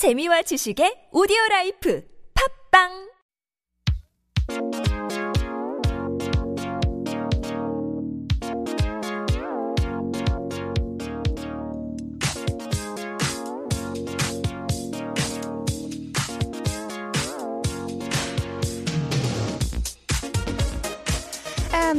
재미와 0.00 0.40
지식의 0.48 1.12
오디오 1.12 1.36
라이프. 1.50 2.00
팝빵 2.32 3.09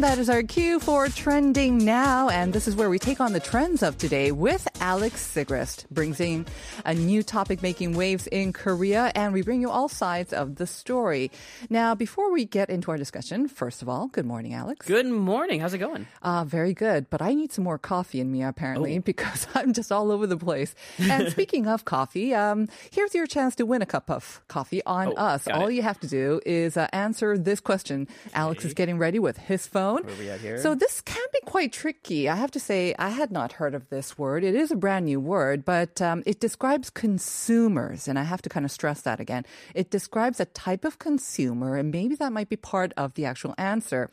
And 0.02 0.10
that 0.10 0.18
is 0.18 0.32
our 0.32 0.42
cue 0.42 0.80
for 0.80 1.08
Trending 1.10 1.78
Now. 1.86 2.28
And 2.30 2.54
this 2.54 2.68
is 2.68 2.76
where 2.76 2.90
we 2.90 2.98
take 2.98 3.22
on 3.22 3.34
the 3.34 3.40
trends 3.40 3.84
of 3.84 4.00
today 4.00 4.32
with 4.32 4.68
Alex 4.82 5.32
Sigrist, 5.36 5.88
brings 5.92 6.20
in 6.20 6.48
a 6.84 6.96
new 6.96 7.22
topic 7.22 7.62
making 7.62 7.94
waves 7.94 8.26
in 8.26 8.52
Korea, 8.52 9.12
and 9.14 9.32
we 9.32 9.44
bring 9.44 9.62
you 9.62 9.70
all 9.70 9.88
sides 9.88 10.34
of 10.34 10.56
the 10.56 10.66
story. 10.66 11.30
Now, 11.70 11.94
before 11.94 12.34
we 12.34 12.46
get 12.46 12.72
into 12.72 12.90
our 12.90 12.98
discussion, 12.98 13.48
first 13.48 13.84
of 13.84 13.90
all, 13.90 14.08
good 14.08 14.26
morning, 14.26 14.56
Alex. 14.56 14.88
Good 14.88 15.06
morning. 15.06 15.60
How's 15.60 15.76
it 15.76 15.78
going? 15.78 16.08
Uh, 16.24 16.46
very 16.46 16.74
good. 16.74 17.08
But 17.12 17.22
I 17.22 17.36
need 17.36 17.52
some 17.54 17.64
more 17.64 17.78
coffee 17.78 18.22
in 18.22 18.32
me, 18.32 18.42
apparently, 18.42 18.98
because 18.98 19.46
I'm 19.54 19.72
just 19.72 19.92
all 19.92 20.10
over 20.12 20.26
the 20.26 20.36
place. 20.38 20.74
And 21.00 21.30
speaking 21.32 21.68
of 21.68 21.86
coffee, 21.86 22.34
um, 22.34 22.70
here's 22.90 23.14
your 23.14 23.28
chance 23.28 23.54
to 23.58 23.68
win 23.68 23.84
a 23.84 23.86
cup 23.86 24.10
of 24.10 24.42
coffee 24.48 24.82
on 24.84 25.10
Oh, 25.10 25.14
us. 25.16 25.48
All 25.48 25.68
it. 25.68 25.76
you 25.76 25.84
have 25.84 26.00
to 26.00 26.08
do 26.08 26.42
is 26.44 26.76
uh, 26.76 26.88
answer 26.92 27.38
this 27.38 27.60
question. 27.60 28.08
Alex 28.34 28.66
is 28.66 28.74
getting 28.74 28.98
ready 28.98 29.20
with 29.20 29.38
his 29.38 29.68
phone. 29.68 29.91
Where 29.96 30.16
we 30.16 30.30
at 30.30 30.40
here? 30.40 30.58
So 30.60 30.76
this 30.76 31.02
can 31.02 31.26
be 31.34 31.40
quite 31.46 31.72
tricky. 31.74 32.30
I 32.30 32.36
have 32.36 32.52
to 32.52 32.60
say, 32.60 32.96
I 32.98 33.10
had 33.10 33.32
not 33.32 33.54
heard 33.54 33.76
of 33.76 33.90
this 33.90 34.18
word. 34.18 34.44
It 34.44 34.56
is 34.56 34.72
a 34.72 34.76
brand 34.76 35.06
new 35.06 35.20
word, 35.20 35.66
but 35.66 36.02
um, 36.02 36.24
it 36.26 36.40
describes 36.40 36.90
consumers. 36.90 38.08
And 38.08 38.18
I 38.18 38.24
have 38.24 38.42
to 38.44 38.50
kind 38.50 38.66
of 38.66 38.72
stress 38.72 39.02
that 39.02 39.20
again. 39.20 39.46
It 39.76 39.92
describes 39.92 40.40
a 40.40 40.46
type 40.46 40.86
of 40.86 41.00
consumer, 41.00 41.76
and 41.76 41.92
maybe 41.92 42.16
that 42.16 42.32
might 42.32 42.50
be 42.50 42.56
part 42.56 42.94
of 42.98 43.14
the 43.16 43.26
actual 43.26 43.56
answer. 43.58 44.10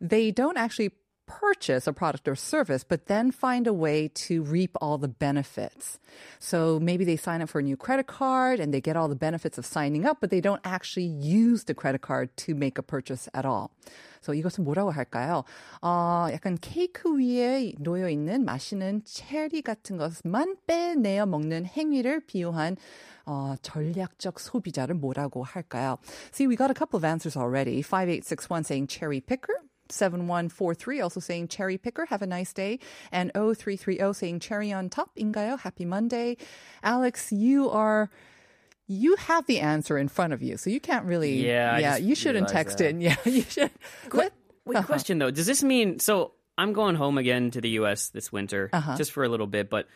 They 0.00 0.30
don't 0.30 0.56
actually 0.56 0.90
purchase 1.31 1.85
a 1.85 1.93
product 1.93 2.27
or 2.27 2.35
service, 2.35 2.83
but 2.83 3.05
then 3.07 3.31
find 3.31 3.67
a 3.67 3.73
way 3.73 4.07
to 4.07 4.41
reap 4.41 4.75
all 4.81 4.97
the 4.97 5.07
benefits. 5.07 5.99
So 6.39 6.79
maybe 6.79 7.05
they 7.05 7.17
sign 7.17 7.41
up 7.41 7.49
for 7.49 7.59
a 7.59 7.63
new 7.63 7.77
credit 7.77 8.07
card 8.07 8.59
and 8.59 8.73
they 8.73 8.81
get 8.81 8.95
all 8.95 9.09
the 9.09 9.15
benefits 9.15 9.57
of 9.57 9.65
signing 9.65 10.05
up, 10.05 10.17
but 10.19 10.31
they 10.31 10.41
don't 10.41 10.61
actually 10.63 11.05
use 11.05 11.65
the 11.65 11.75
credit 11.75 12.01
card 12.01 12.35
to 12.37 12.55
make 12.55 12.77
a 12.77 12.83
purchase 12.83 13.29
at 13.33 13.45
all. 13.45 13.71
So 14.21 14.33
이것은 14.33 14.63
뭐라고 14.63 14.91
할까요? 14.91 15.43
어, 15.81 16.27
약간 16.31 16.57
케이크 16.59 17.09
위에 17.17 17.73
놓여 17.79 18.09
있는 18.09 18.43
맛있는 18.43 19.03
체리 19.05 19.61
같은 19.61 19.97
것만 19.97 20.57
빼내어 20.65 21.25
먹는 21.25 21.65
행위를 21.65 22.21
비유한 22.25 22.77
어, 23.25 23.55
전략적 23.61 24.39
소비자를 24.39 24.95
뭐라고 24.95 25.43
할까요? 25.43 25.97
See, 26.33 26.47
we 26.47 26.55
got 26.55 26.71
a 26.71 26.73
couple 26.73 26.97
of 26.97 27.05
answers 27.05 27.37
already. 27.37 27.81
5861 27.81 28.63
saying 28.63 28.87
cherry 28.87 29.21
picker. 29.21 29.61
7143 29.91 30.99
also 31.01 31.19
saying 31.19 31.47
cherry 31.47 31.77
picker, 31.77 32.05
have 32.07 32.21
a 32.21 32.27
nice 32.27 32.53
day. 32.53 32.79
And 33.11 33.31
0330 33.33 34.13
saying 34.13 34.39
cherry 34.39 34.71
on 34.71 34.89
top, 34.89 35.11
인가요? 35.15 35.59
Happy 35.59 35.85
Monday. 35.85 36.37
Alex, 36.83 37.31
you 37.31 37.69
are, 37.69 38.09
you 38.87 39.15
have 39.15 39.45
the 39.47 39.59
answer 39.59 39.97
in 39.97 40.07
front 40.07 40.33
of 40.33 40.41
you, 40.41 40.57
so 40.57 40.69
you 40.69 40.79
can't 40.79 41.05
really, 41.05 41.45
Yeah, 41.47 41.71
I 41.73 41.79
yeah, 41.79 41.91
just 41.97 42.03
you 42.03 42.15
shouldn't 42.15 42.49
realized 42.49 42.53
text 42.53 42.77
that. 42.79 42.89
in. 42.89 43.01
Yeah, 43.01 43.15
you 43.25 43.41
should. 43.43 43.71
Let- 44.11 44.33
Wait, 44.65 44.83
question 44.85 45.17
though. 45.19 45.31
Does 45.31 45.45
this 45.45 45.63
mean 45.63 45.99
so 45.99 46.33
I'm 46.57 46.73
going 46.73 46.95
home 46.95 47.17
again 47.17 47.51
to 47.51 47.61
the 47.61 47.69
US 47.79 48.09
this 48.09 48.33
winter 48.33 48.69
Uh-huh. 48.73 48.97
just 48.97 49.13
for 49.13 49.23
a 49.23 49.29
little 49.29 49.47
bit, 49.47 49.69
but 49.69 49.87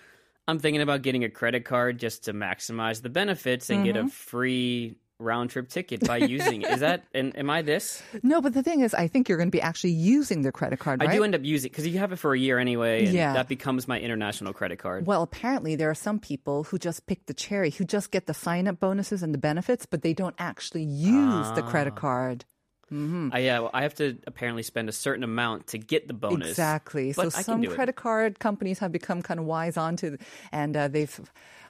I'm 0.47 0.59
thinking 0.59 0.81
about 0.81 1.01
getting 1.01 1.25
a 1.25 1.29
credit 1.29 1.65
card 1.65 1.99
just 1.99 2.23
to 2.25 2.33
maximize 2.33 3.01
the 3.01 3.09
benefits 3.09 3.69
and 3.69 3.79
Mm-hmm. 3.79 3.85
get 3.85 3.97
a 3.97 4.07
free 4.07 4.95
round 5.18 5.50
trip 5.50 5.68
ticket 5.68 6.06
by 6.06 6.16
using 6.36 6.62
is 6.62 6.80
that 6.80 7.04
and 7.14 7.36
am 7.38 7.48
I 7.48 7.62
this? 7.62 8.02
No, 8.22 8.40
but 8.40 8.52
the 8.54 8.62
thing 8.62 8.80
is, 8.80 8.92
I 8.94 9.08
think 9.08 9.28
you're 9.28 9.38
going 9.38 9.48
to 9.48 9.52
be 9.56 9.60
actually 9.62 9.92
using 9.92 10.42
the 10.42 10.52
credit 10.52 10.78
card, 10.78 11.00
right? 11.00 11.10
I 11.10 11.16
do 11.16 11.24
end 11.24 11.34
up 11.34 11.44
using 11.44 11.70
because 11.70 11.86
you 11.86 11.98
have 11.98 12.12
it 12.12 12.16
for 12.16 12.34
a 12.34 12.38
year 12.38 12.58
anyway, 12.58 13.04
and 13.06 13.14
Yeah. 13.14 13.32
that 13.32 13.48
becomes 13.48 13.88
my 13.88 13.98
international 13.98 14.52
credit 14.52 14.78
card. 14.78 15.06
Well, 15.06 15.22
apparently 15.22 15.76
there 15.76 15.90
are 15.90 15.94
some 15.94 16.18
people 16.18 16.64
who 16.64 16.78
just 16.78 17.06
pick 17.06 17.26
the 17.26 17.34
cherry, 17.34 17.70
who 17.70 17.84
just 17.84 18.10
get 18.10 18.26
the 18.26 18.34
sign-up 18.34 18.78
bonuses 18.80 19.22
and 19.22 19.32
the 19.32 19.38
benefits, 19.38 19.86
but 19.86 20.02
they 20.02 20.12
don't 20.12 20.34
actually 20.38 20.84
use 20.84 21.50
the 21.52 21.62
credit 21.62 21.94
Ah. 21.96 22.00
card. 22.00 22.44
Uh, 22.92 23.30
yeah, 23.38 23.58
well, 23.58 23.70
I 23.74 23.82
have 23.82 23.94
to 23.96 24.16
apparently 24.28 24.62
spend 24.62 24.88
a 24.88 24.92
certain 24.92 25.24
amount 25.24 25.66
to 25.68 25.78
get 25.78 26.06
the 26.06 26.14
bonus. 26.14 26.50
Exactly. 26.50 27.12
But 27.12 27.32
so 27.32 27.38
I 27.38 27.42
some 27.42 27.64
credit 27.64 27.96
card 27.96 28.38
companies 28.38 28.78
have 28.78 28.92
become 28.92 29.22
kind 29.22 29.40
of 29.40 29.46
wise 29.46 29.76
onto, 29.76 30.18
and 30.52 30.76
uh, 30.76 30.86
they've 30.86 31.20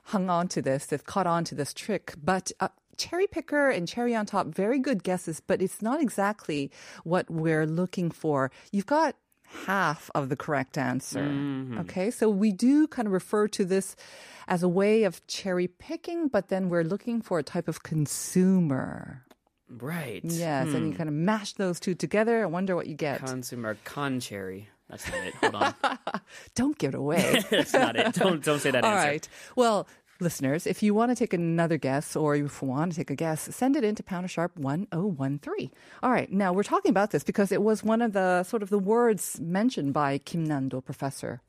hung 0.05 0.29
on 0.29 0.49
to 0.49 0.61
this. 0.61 0.85
They've 0.87 1.03
caught 1.07 1.27
on 1.27 1.45
to 1.45 1.55
this 1.55 1.73
trick. 1.73 2.13
But 2.23 2.53
uh, 2.61 2.69
cherry 2.97 3.27
picker 3.27 3.69
and 3.71 3.87
cherry 3.89 4.15
on 4.15 4.27
top, 4.27 4.47
very 4.49 4.79
good 4.79 5.03
guesses, 5.03 5.41
but 5.41 5.61
it's 5.63 5.81
not 5.83 6.01
exactly 6.01 6.71
what 7.05 7.31
we're 7.31 7.67
looking 7.67 8.11
for. 8.11 8.51
You've 8.73 8.87
got 8.87 9.17
half 9.67 10.11
of 10.15 10.29
the 10.29 10.37
correct 10.37 10.77
answer. 10.77 11.21
Mm-hmm. 11.21 11.79
Okay, 11.81 12.11
so 12.11 12.29
we 12.29 12.51
do 12.53 12.87
kind 12.89 13.07
of 13.07 13.13
refer 13.13 13.47
to 13.49 13.65
this 13.65 13.95
as 14.49 14.63
a 14.63 14.69
way 14.69 15.05
of 15.05 15.25
cherry 15.29 15.69
picking, 15.69 16.29
but 16.29 16.49
then 16.49 16.69
we're 16.69 16.85
looking 16.85 17.23
for 17.23 17.39
a 17.39 17.43
type 17.43 17.69
of 17.69 17.83
consumer. 17.83 19.23
Right. 19.69 20.21
Yes, 20.25 20.69
and 20.69 20.87
you 20.87 20.91
Hmm. 20.93 20.97
kind 20.97 21.09
of 21.09 21.15
mash 21.15 21.55
those 21.55 21.81
two 21.81 21.95
together. 21.95 22.43
I 22.43 22.47
wonder 22.47 22.77
what 22.77 22.87
you 22.87 22.95
get. 22.95 23.25
Consumer 23.25 23.77
con 23.85 24.21
cherry. 24.21 24.69
That's 24.89 25.09
not 25.11 25.27
it. 25.27 25.35
Hold 25.35 25.55
on. 25.57 25.75
Don't 26.55 26.79
give 26.79 26.95
it 26.95 26.95
away. 26.99 27.43
That's 27.51 27.73
not 27.73 27.97
it. 27.97 28.15
Don't 28.15 28.45
don't 28.45 28.61
say 28.61 28.71
that 28.71 28.85
All 28.85 28.93
answer. 28.93 29.09
right. 29.09 29.29
Well, 29.57 29.89
listeners, 30.21 30.67
if 30.67 30.83
you 30.83 30.95
want 30.95 31.11
to 31.11 31.15
take 31.17 31.33
another 31.33 31.77
guess 31.79 32.17
or 32.17 32.35
if 32.37 32.63
you 32.63 32.69
want 32.69 32.93
to 32.93 32.97
take 32.99 33.11
a 33.11 33.15
guess, 33.17 33.55
send 33.55 33.77
it 33.77 33.85
in 33.85 33.95
to 33.97 34.03
Pounder 34.03 34.29
Sharp 34.29 34.57
1013. 34.59 35.71
All 36.03 36.11
right. 36.11 36.31
Now, 36.33 36.53
we're 36.53 36.63
talking 36.63 36.91
about 36.91 37.11
this 37.11 37.23
because 37.25 37.53
it 37.53 37.63
was 37.63 37.83
one 37.85 38.03
of 38.03 38.13
the 38.13 38.43
sort 38.45 38.63
of 38.63 38.71
the 38.71 38.79
words 38.79 39.39
mentioned 39.41 39.93
by 39.93 40.19
Kim 40.19 40.45
Nando 40.45 40.81
professor. 40.81 41.41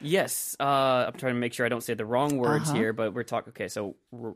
Yes, 0.00 0.54
uh, 0.60 1.06
I'm 1.06 1.14
trying 1.14 1.34
to 1.34 1.40
make 1.40 1.54
sure 1.54 1.64
I 1.64 1.70
don't 1.70 1.82
say 1.82 1.94
the 1.94 2.04
wrong 2.04 2.36
words 2.36 2.68
Uh-huh. 2.68 2.78
here, 2.78 2.92
but 2.92 3.14
we're 3.14 3.22
talking. 3.22 3.50
Okay, 3.50 3.68
so 3.68 3.96
r- 4.12 4.34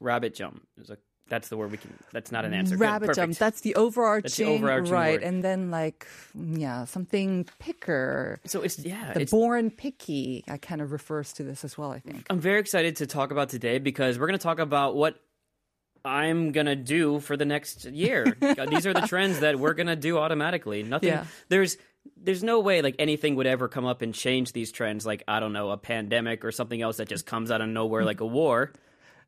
rabbit 0.00 0.34
jump 0.34 0.66
is 0.76 0.90
a 0.90 0.98
that's 1.28 1.48
the 1.48 1.56
word 1.56 1.70
we 1.70 1.78
can. 1.78 1.92
That's 2.12 2.30
not 2.30 2.44
an 2.44 2.54
answer. 2.54 2.76
Good, 2.76 2.82
Rabbit 2.82 3.06
jump. 3.06 3.16
perfect. 3.16 3.38
That's 3.38 3.60
the 3.62 3.74
overarching, 3.74 4.46
overarching 4.48 4.92
right? 4.92 5.12
word. 5.14 5.22
And 5.22 5.42
then 5.42 5.70
like, 5.70 6.06
yeah, 6.34 6.84
something 6.84 7.46
picker. 7.58 8.38
so 8.46 8.62
it's 8.62 8.78
yeah. 8.78 9.12
The 9.12 9.22
It's, 9.22 9.30
born 9.32 9.70
picky, 9.70 10.44
I 10.48 10.56
kind 10.58 10.80
of 10.80 10.92
refers 10.92 11.32
to 11.34 11.42
this 11.42 11.64
as 11.64 11.76
well, 11.76 11.90
I 11.90 11.98
think. 11.98 12.26
I'm 12.30 12.40
very 12.40 12.60
excited 12.60 12.96
to 12.96 13.06
talk 13.06 13.30
about 13.32 13.48
today 13.48 13.78
because 13.78 14.18
we're 14.18 14.26
going 14.28 14.38
to 14.38 14.42
talk 14.42 14.58
about 14.58 14.94
what 14.94 15.20
I'm 16.04 16.52
gonna 16.52 16.76
do 16.76 17.18
for 17.18 17.36
the 17.36 17.44
next 17.44 17.84
year. 17.86 18.36
Uh, 18.46 18.64
These 18.66 18.86
are 18.86 18.94
the 18.94 19.06
trends 19.08 19.40
that 19.40 19.58
we're 19.58 19.74
gonna 19.74 19.96
do 19.96 20.18
automatically. 20.18 20.82
Nothing. 20.84 21.08
Yeah. 21.08 21.24
There's 21.48 21.76
there's 22.16 22.44
no 22.44 22.60
way 22.60 22.80
like 22.80 22.94
anything 23.00 23.34
would 23.34 23.46
ever 23.46 23.66
come 23.66 23.84
up 23.84 24.02
and 24.02 24.14
change 24.14 24.52
these 24.52 24.70
trends. 24.70 25.04
Like 25.04 25.24
I 25.26 25.40
don't 25.40 25.52
know, 25.52 25.70
a 25.70 25.76
pandemic 25.76 26.44
or 26.44 26.52
something 26.52 26.80
else 26.80 26.98
that 26.98 27.08
just 27.08 27.26
comes 27.26 27.50
out 27.50 27.60
of 27.60 27.68
nowhere, 27.68 28.04
like 28.04 28.20
a 28.20 28.26
war. 28.26 28.72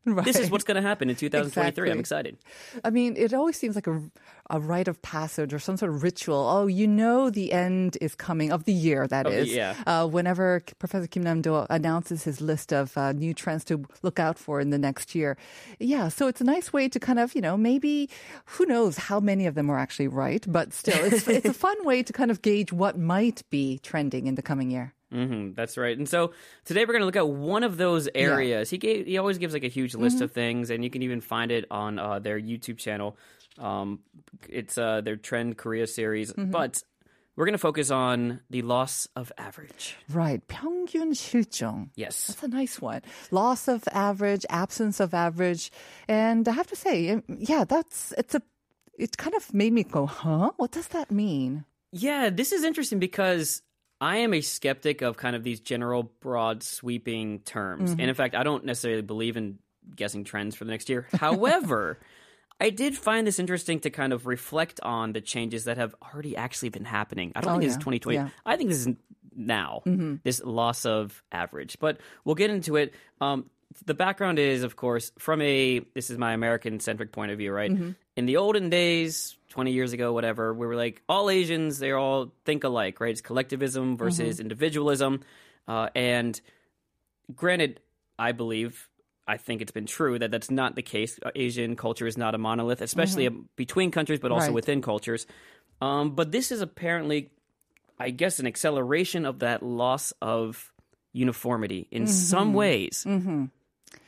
Right. 0.05 0.25
This 0.29 0.39
is 0.39 0.49
what's 0.49 0.63
going 0.63 0.75
to 0.81 0.81
happen 0.87 1.09
in 1.09 1.15
2023. 1.15 1.91
I'm 1.91 1.99
excited. 1.99 2.37
I 2.83 2.89
mean, 2.89 3.15
it 3.17 3.33
always 3.33 3.57
seems 3.57 3.75
like 3.75 3.85
a, 3.87 4.01
a 4.49 4.59
rite 4.59 4.87
of 4.87 5.01
passage 5.01 5.53
or 5.53 5.59
some 5.59 5.75
sort 5.77 5.91
of 5.93 6.03
ritual. 6.03 6.37
Oh, 6.49 6.67
you 6.67 6.87
know, 6.87 7.29
the 7.29 7.51
end 7.51 7.97
is 8.01 8.15
coming 8.15 8.51
of 8.51 8.63
the 8.63 8.73
year, 8.73 9.07
That 9.07 9.27
Of 9.27 9.33
is. 9.33 9.53
yeah. 9.53 9.75
Uh, 9.85 10.07
whenever 10.07 10.63
Professor 10.79 11.05
Kim 11.05 11.23
Nan-do 11.23 11.65
announces 11.69 12.23
his 12.23 12.39
list 12.41 12.71
of 12.71 12.97
uh, 12.97 13.11
new 13.11 13.33
trends 13.33 13.63
to 13.65 13.85
look 14.01 14.19
out 14.19 14.39
for 14.39 14.59
in 14.61 14.69
the 14.69 14.77
next 14.79 15.15
year. 15.15 15.37
Yeah, 15.79 16.07
so 16.09 16.27
it's 16.27 16.41
a 16.41 16.45
nice 16.45 16.71
way 16.71 16.87
to 16.89 16.99
kind 16.99 17.19
of, 17.19 17.35
you 17.35 17.41
know, 17.41 17.57
maybe, 17.57 18.09
who 18.45 18.65
knows 18.65 18.97
how 18.97 19.19
many 19.19 19.45
of 19.47 19.55
them 19.55 19.69
are 19.69 19.77
actually 19.77 20.07
right, 20.07 20.43
but 20.47 20.73
still, 20.73 21.03
it's, 21.03 21.27
it's 21.27 21.45
a 21.45 21.53
fun 21.67 21.75
way 21.85 22.03
to 22.03 22.13
kind 22.13 22.31
of 22.31 22.41
gauge 22.41 22.71
what 22.71 22.97
might 22.97 23.43
be 23.49 23.79
trending 23.79 24.27
in 24.27 24.35
the 24.35 24.41
coming 24.41 24.71
year. 24.71 24.93
hmm 25.10 25.52
that's 25.54 25.76
right. 25.76 25.96
And 25.96 26.08
so 26.08 26.32
today 26.64 26.84
we're 26.84 26.92
going 26.92 27.02
to 27.02 27.06
look 27.06 27.16
at 27.16 27.28
one 27.28 27.62
of 27.62 27.76
those 27.76 28.08
areas. 28.14 28.70
He 28.70 28.78
gave 28.78 29.06
he 29.06 29.18
always 29.18 29.38
gives 29.38 29.54
like 29.54 29.64
a 29.64 29.68
huge 29.68 29.94
list 29.94 30.20
of 30.20 30.32
things, 30.32 30.70
and 30.70 30.82
you 30.82 30.90
can 30.90 31.02
even 31.02 31.20
find 31.20 31.50
it 31.50 31.66
on 31.70 31.98
uh, 31.98 32.18
their 32.18 32.40
YouTube 32.40 32.78
channel. 32.78 33.16
Um, 33.58 34.00
it's 34.48 34.76
uh, 34.76 35.00
their 35.00 35.16
Trend 35.16 35.56
Korea 35.56 35.86
series, 35.86 36.32
but 36.32 36.82
we're 37.36 37.46
going 37.46 37.52
to 37.52 37.58
focus 37.58 37.90
on 37.90 38.40
the 38.50 38.62
loss 38.62 39.08
of 39.16 39.32
average. 39.38 39.96
Right. 40.08 40.46
평균 40.46 41.14
실종. 41.14 41.90
Yes. 41.96 42.28
That's 42.28 42.42
a 42.44 42.48
nice 42.48 42.80
one. 42.80 43.02
Loss 43.30 43.68
of 43.68 43.82
average, 43.90 44.46
absence 44.50 45.00
of 45.00 45.14
average. 45.14 45.72
And 46.06 46.46
I 46.48 46.52
have 46.52 46.68
to 46.68 46.76
say, 46.76 47.10
um, 47.10 47.24
yeah, 47.28 47.64
that's, 47.64 48.12
it's 48.16 48.34
a, 48.34 48.42
it 48.98 49.16
kind 49.16 49.34
of 49.34 49.52
made 49.52 49.72
me 49.72 49.82
go, 49.82 50.06
huh? 50.06 50.52
What 50.56 50.70
does 50.70 50.88
that 50.88 51.10
mean? 51.10 51.64
Yeah, 51.90 52.30
this 52.30 52.52
is 52.52 52.62
interesting 52.62 53.00
because 53.00 53.62
I 54.01 54.17
am 54.17 54.33
a 54.33 54.41
skeptic 54.41 55.01
of 55.01 55.17
kind 55.17 55.35
of 55.35 55.43
these 55.43 55.59
general, 55.59 56.03
broad, 56.21 56.63
sweeping 56.63 57.39
terms. 57.39 57.91
And 57.91 58.01
in 58.01 58.13
fact, 58.13 58.33
I 58.35 58.43
don't 58.43 58.63
necessarily 58.65 59.01
believe 59.01 59.35
in 59.37 59.59
guessing 59.95 60.23
trends 60.23 60.55
for 60.55 60.63
the 60.65 60.71
next 60.71 60.87
year. 60.89 61.07
However, 61.13 61.99
I 62.61 62.69
did 62.69 62.95
find 62.97 63.25
this 63.27 63.39
interesting 63.39 63.79
to 63.81 63.89
kind 63.89 64.13
of 64.13 64.25
reflect 64.25 64.79
on 64.83 65.13
the 65.13 65.21
changes 65.21 65.65
that 65.65 65.77
have 65.77 65.95
already 66.01 66.35
actually 66.35 66.69
been 66.69 66.85
happening. 66.85 67.31
I 67.35 67.41
don't 67.41 67.49
Oh, 67.51 67.53
think 67.55 67.63
this 67.63 67.71
is 67.73 67.77
2020. 67.77 68.15
Yeah. 68.17 68.29
I 68.45 68.55
think 68.57 68.69
this 68.69 68.85
is 68.87 68.95
now, 69.35 69.81
this 70.23 70.41
loss 70.43 70.85
of 70.85 71.23
average. 71.31 71.77
But 71.79 71.99
we'll 72.25 72.35
get 72.35 72.49
into 72.49 72.75
it. 72.75 72.93
Um, 73.21 73.49
the 73.85 73.93
background 73.93 74.39
is, 74.39 74.63
of 74.63 74.75
course, 74.75 75.11
from 75.19 75.41
a 75.41 75.79
this 75.93 76.09
is 76.09 76.17
my 76.17 76.33
American 76.33 76.79
centric 76.79 77.11
point 77.11 77.31
of 77.31 77.37
view, 77.37 77.51
right? 77.51 77.71
Mm-hmm. 77.71 77.91
In 78.15 78.25
the 78.25 78.37
olden 78.37 78.69
days, 78.69 79.37
20 79.49 79.71
years 79.71 79.93
ago, 79.93 80.11
whatever, 80.11 80.53
we 80.53 80.65
were 80.67 80.75
like, 80.75 81.01
all 81.07 81.29
Asians, 81.29 81.79
they 81.79 81.91
all 81.91 82.33
think 82.45 82.63
alike, 82.63 82.99
right? 82.99 83.11
It's 83.11 83.21
collectivism 83.21 83.95
versus 83.97 84.35
Mm-hmm. 84.35 84.41
individualism. 84.41 85.21
Uh, 85.67 85.89
and 85.95 86.39
granted, 87.33 87.79
I 88.17 88.31
believe, 88.33 88.89
I 89.27 89.37
think 89.37 89.61
it's 89.61 89.71
been 89.71 89.85
true 89.85 90.17
that 90.19 90.31
that's 90.31 90.51
not 90.51 90.75
the 90.75 90.81
case. 90.81 91.19
Uh, 91.23 91.29
Asian 91.35 91.75
culture 91.75 92.07
is 92.07 92.17
not 92.17 92.35
a 92.35 92.37
monolith, 92.37 92.81
especially 92.81 93.27
uh, 93.27 93.31
between 93.55 93.91
countries, 93.91 94.19
but 94.19 94.31
also 94.31 94.47
Mm-hmm. 94.47 94.49
Right. 94.49 94.55
within 94.55 94.81
cultures. 94.81 95.27
Um, 95.81 96.15
but 96.15 96.31
this 96.31 96.51
is 96.51 96.61
apparently, 96.61 97.29
I 97.99 98.09
guess, 98.09 98.39
an 98.39 98.47
acceleration 98.47 99.25
of 99.25 99.39
that 99.39 99.63
loss 99.63 100.11
of 100.21 100.73
uniformity 101.13 101.87
in 101.91 102.03
Mm-hmm. 102.03 102.11
some 102.11 102.53
ways. 102.53 103.05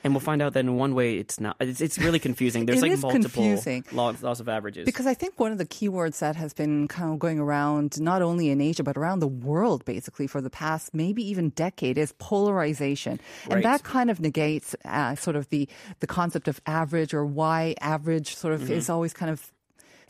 And 0.03 0.13
we'll 0.13 0.21
find 0.21 0.41
out 0.41 0.53
that 0.53 0.61
in 0.61 0.75
one 0.77 0.95
way 0.95 1.17
it's 1.17 1.39
not. 1.39 1.57
It's, 1.59 1.79
it's 1.79 1.97
really 1.99 2.19
confusing. 2.19 2.65
There's 2.65 2.81
like 2.81 2.97
multiple 2.99 3.29
confusing. 3.29 3.83
loss, 3.91 4.21
loss 4.23 4.39
of 4.39 4.49
averages. 4.49 4.85
Because 4.85 5.05
I 5.05 5.13
think 5.13 5.39
one 5.39 5.51
of 5.51 5.57
the 5.57 5.65
keywords 5.65 6.19
that 6.19 6.35
has 6.35 6.53
been 6.53 6.87
kind 6.87 7.13
of 7.13 7.19
going 7.19 7.39
around, 7.39 8.01
not 8.01 8.21
only 8.21 8.49
in 8.49 8.61
Asia, 8.61 8.83
but 8.83 8.97
around 8.97 9.19
the 9.19 9.27
world 9.27 9.85
basically 9.85 10.27
for 10.27 10.41
the 10.41 10.49
past 10.49 10.93
maybe 10.93 11.27
even 11.27 11.49
decade 11.49 11.97
is 11.97 12.13
polarization. 12.17 13.19
Right. 13.47 13.57
And 13.57 13.65
that 13.65 13.83
kind 13.83 14.09
of 14.09 14.19
negates 14.19 14.75
uh, 14.85 15.15
sort 15.15 15.35
of 15.35 15.49
the, 15.49 15.69
the 15.99 16.07
concept 16.07 16.47
of 16.47 16.59
average 16.65 17.13
or 17.13 17.25
why 17.25 17.75
average 17.79 18.35
sort 18.35 18.53
of 18.53 18.69
is 18.71 18.89
always 18.89 19.13
kind 19.13 19.31
of 19.31 19.51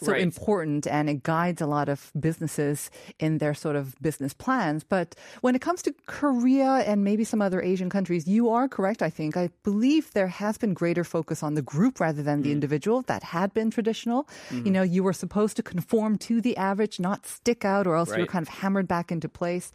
so 0.02 0.12
Right. 0.14 0.22
important 0.22 0.88
and 0.88 1.10
it 1.10 1.22
guides 1.24 1.62
a 1.62 1.68
lot 1.68 1.88
of 1.90 2.12
businesses 2.20 2.90
in 3.20 3.38
their 3.38 3.54
sort 3.54 3.76
of 3.76 3.96
business 4.02 4.34
plans. 4.34 4.84
But 4.84 5.16
when 5.42 5.54
it 5.56 5.62
comes 5.62 5.82
to 5.84 5.94
Korea 6.08 6.84
and 6.90 7.04
maybe 7.04 7.24
some 7.24 7.42
other 7.42 7.62
Asian 7.62 7.90
countries, 7.90 8.28
you 8.28 8.50
are 8.50 8.68
correct, 8.68 9.02
I 9.02 9.10
think. 9.10 9.38
I 9.38 9.50
believe 9.64 10.12
there 10.14 10.28
has 10.28 10.58
been 10.58 10.74
greater 10.74 11.04
focus 11.04 11.44
on 11.44 11.54
the 11.54 11.62
group 11.62 12.00
rather 12.00 12.24
than 12.24 12.40
Mm. 12.40 12.44
the 12.44 12.52
individual. 12.52 13.02
That 13.04 13.24
had 13.24 13.54
been 13.54 13.70
traditional. 13.70 14.24
Mm-hmm. 14.50 14.66
You 14.66 14.72
know, 14.72 14.82
you 14.84 15.04
were 15.04 15.14
supposed 15.14 15.56
to 15.58 15.64
conform 15.64 16.18
to 16.30 16.42
the 16.42 16.58
average, 16.58 17.00
not 17.00 17.26
stick 17.26 17.64
out, 17.66 17.86
or 17.88 17.96
else 17.96 18.10
you 18.16 18.22
were 18.22 18.26
kind 18.28 18.44
of 18.48 18.50
hammered 18.62 18.88
back 18.88 19.12
into 19.12 19.30
place. 19.30 19.72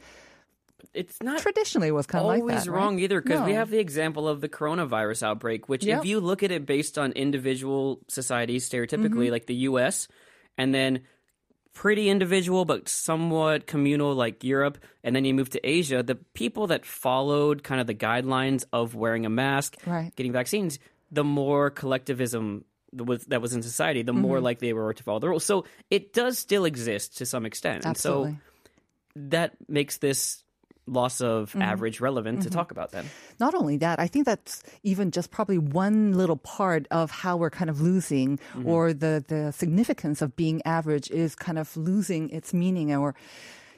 It's 0.96 1.22
not 1.22 1.40
Traditionally, 1.40 1.88
it 1.88 1.92
was 1.92 2.06
kind 2.06 2.22
of 2.22 2.28
like 2.28 2.40
always 2.40 2.64
that. 2.64 2.70
wrong 2.70 2.94
right? 2.96 3.02
either 3.04 3.20
because 3.20 3.42
we 3.42 3.52
have 3.52 3.70
the 3.70 3.78
example 3.78 4.26
of 4.26 4.40
the 4.40 4.48
coronavirus 4.48 5.22
outbreak, 5.22 5.68
which 5.68 5.84
Yep. 5.84 6.00
if 6.00 6.06
you 6.06 6.20
look 6.20 6.42
at 6.42 6.50
it 6.50 6.66
based 6.66 6.98
on 6.98 7.12
individual 7.12 8.00
societies, 8.08 8.68
Mm-hmm. 8.68 8.76
stereotypically 8.76 9.30
like 9.30 9.46
the 9.46 9.54
U.S., 9.70 10.08
and 10.58 10.74
then 10.74 11.02
pretty 11.74 12.08
individual 12.08 12.64
but 12.64 12.88
somewhat 12.88 13.66
communal 13.66 14.14
like 14.14 14.42
Europe, 14.42 14.78
and 15.04 15.14
then 15.14 15.24
you 15.26 15.34
move 15.34 15.50
to 15.50 15.60
Asia, 15.62 16.02
the 16.02 16.14
people 16.32 16.68
that 16.68 16.86
followed 16.86 17.62
kind 17.62 17.80
of 17.82 17.86
the 17.86 17.94
guidelines 17.94 18.64
of 18.72 18.94
wearing 18.94 19.26
a 19.26 19.30
mask, 19.30 19.76
Right. 19.86 20.10
getting 20.16 20.32
vaccines, 20.32 20.78
the 21.12 21.22
more 21.24 21.68
collectivism 21.70 22.64
that 22.92 23.42
was, 23.42 23.52
in 23.52 23.62
society, 23.62 24.00
the 24.00 24.14
more 24.14 24.36
Mm-hmm. 24.36 24.44
likely 24.44 24.68
they 24.68 24.72
were 24.72 24.94
to 24.94 25.02
follow 25.02 25.18
the 25.18 25.28
rules. 25.28 25.44
So 25.44 25.66
it 25.90 26.14
does 26.14 26.38
still 26.38 26.64
exist 26.64 27.18
to 27.18 27.26
some 27.26 27.44
extent, 27.44 27.84
and 27.84 27.94
so 27.96 28.34
that 29.16 29.52
makes 29.68 29.98
this 29.98 30.42
loss 30.86 31.20
of 31.20 31.50
Mm-hmm. 31.50 31.62
average 31.62 32.00
relevant 32.00 32.42
to 32.42 32.50
talk 32.50 32.70
about 32.70 32.92
then. 32.92 33.06
Not 33.40 33.54
only 33.54 33.76
that, 33.78 33.98
I 33.98 34.06
think 34.06 34.24
that's 34.26 34.62
even 34.82 35.10
just 35.10 35.30
probably 35.30 35.58
one 35.58 36.12
little 36.14 36.36
part 36.36 36.86
of 36.90 37.10
how 37.10 37.36
we're 37.36 37.50
kind 37.50 37.70
of 37.70 37.80
losing 37.80 38.38
Mm-hmm. 38.38 38.68
or 38.68 38.92
the, 38.92 39.24
the 39.26 39.52
significance 39.52 40.22
of 40.22 40.36
being 40.36 40.62
average 40.64 41.10
is 41.10 41.34
kind 41.34 41.58
of 41.58 41.76
losing 41.76 42.30
its 42.30 42.54
meaning 42.54 42.94
or 42.94 43.14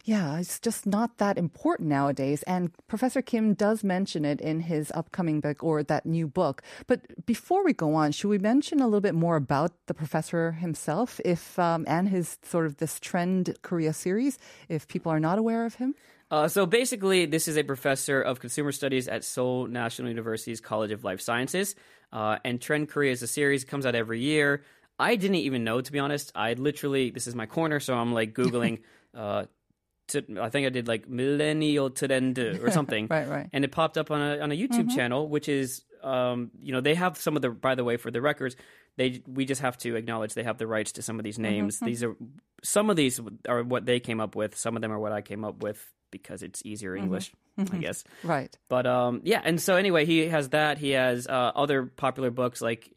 yeah, 0.09 0.39
it's 0.39 0.59
just 0.59 0.87
not 0.87 1.19
that 1.19 1.37
important 1.37 1.91
nowadays. 1.91 2.43
And 2.45 2.73
Professor 2.87 3.21
Kim 3.21 3.53
does 3.53 3.85
mention 3.85 4.25
it 4.25 4.41
in 4.41 4.61
his 4.61 4.91
upcoming 4.95 5.41
book 5.41 5.63
or 5.63 5.83
that 5.83 6.07
new 6.07 6.27
book. 6.27 6.63
But 6.87 7.27
before 7.27 7.63
we 7.63 7.75
go 7.75 7.95
on, 7.95 8.13
should 8.13 8.29
we 8.29 8.39
mention 8.39 8.81
a 8.81 8.87
little 8.87 9.03
bit 9.03 9.15
more 9.15 9.37
about 9.37 9.73
the 9.85 9.93
professor 9.93 10.53
himself, 10.53 11.21
if 11.27 11.59
um, 11.59 11.85
and 11.87 12.09
his 12.09 12.39
sort 12.43 12.65
of 12.65 12.79
this 12.79 12.99
trend 12.99 13.59
Korea 13.61 13.93
series, 13.93 14.39
if 14.71 14.89
people 14.89 15.13
are 15.13 15.21
not 15.21 15.39
aware 15.39 15.67
of 15.67 15.75
him? 15.75 15.95
Uh, 16.31 16.49
so 16.49 16.65
basically, 16.65 17.27
this 17.27 17.47
is 17.47 17.59
a 17.59 17.63
professor 17.63 18.23
of 18.23 18.41
consumer 18.41 18.73
studies 18.73 19.09
at 19.09 19.25
Seoul 19.25 19.67
National 19.67 20.09
University's 20.09 20.63
College 20.63 20.91
of 20.91 21.05
Life 21.05 21.21
Sciences. 21.21 21.75
Uh, 22.11 22.39
and 22.47 22.63
Trend 22.63 22.89
Korea 22.89 23.13
is 23.13 23.23
a 23.23 23.27
series 23.27 23.63
comes 23.63 23.85
out 23.85 23.95
every 23.95 24.23
year. 24.23 24.63
I 24.99 25.17
didn't 25.17 25.37
even 25.37 25.65
know, 25.65 25.83
to 25.83 25.93
be 25.93 25.99
honest. 25.99 26.33
I 26.35 26.55
literally, 26.55 27.11
this 27.11 27.27
is 27.27 27.35
my 27.35 27.45
corner, 27.45 27.79
so 27.79 27.93
I'm 27.93 28.15
like 28.15 28.33
Googling. 28.33 28.81
uh, 29.15 29.45
to, 30.09 30.25
I 30.41 30.49
think 30.51 30.67
I 30.67 30.71
did 30.71 30.89
like 30.89 31.09
millennial 31.09 31.91
trendu 31.91 32.63
or 32.67 32.71
something. 32.71 33.07
right, 33.09 33.29
right. 33.29 33.49
And 33.53 33.65
it 33.65 33.73
popped 33.73 33.99
up 33.99 34.11
on 34.11 34.21
a 34.21 34.39
on 34.39 34.53
a 34.53 34.55
YouTube 34.55 34.87
mm-hmm. 34.87 34.97
channel, 34.97 35.29
which 35.29 35.49
is 35.49 35.85
um, 36.03 36.51
you 36.61 36.73
know, 36.73 36.81
they 36.81 36.95
have 36.95 37.19
some 37.19 37.37
of 37.37 37.43
the 37.43 37.51
by 37.51 37.75
the 37.75 37.85
way 37.85 37.97
for 37.97 38.11
the 38.11 38.21
records, 38.21 38.57
they 38.97 39.23
we 39.27 39.45
just 39.45 39.61
have 39.61 39.77
to 39.79 39.97
acknowledge 39.97 40.35
they 40.35 40.43
have 40.43 40.59
the 40.59 40.67
rights 40.67 40.93
to 40.93 41.03
some 41.03 41.19
of 41.19 41.25
these 41.25 41.39
names. 41.39 41.77
Mm-hmm. 41.77 41.87
These 41.87 42.05
are 42.05 42.17
some 42.63 42.91
of 42.91 42.97
these 42.97 43.21
are 43.49 43.63
what 43.63 43.87
they 43.87 44.01
came 44.01 44.21
up 44.21 44.35
with, 44.35 44.57
some 44.57 44.77
of 44.77 44.83
them 44.83 44.93
are 44.93 44.99
what 44.99 45.13
I 45.13 45.23
came 45.23 45.45
up 45.45 45.63
with 45.63 45.85
because 46.11 46.43
it's 46.43 46.63
easier 46.65 46.95
mm-hmm. 46.95 47.05
English, 47.05 47.33
mm-hmm. 47.59 47.75
I 47.75 47.79
guess. 47.79 48.05
right. 48.25 48.57
But 48.69 48.87
um 48.87 49.23
yeah, 49.25 49.41
and 49.43 49.61
so 49.61 49.77
anyway, 49.77 50.05
he 50.05 50.29
has 50.29 50.51
that. 50.51 50.79
He 50.79 50.91
has 50.91 51.27
uh, 51.27 51.53
other 51.55 51.87
popular 51.87 52.31
books 52.31 52.61
like 52.61 52.93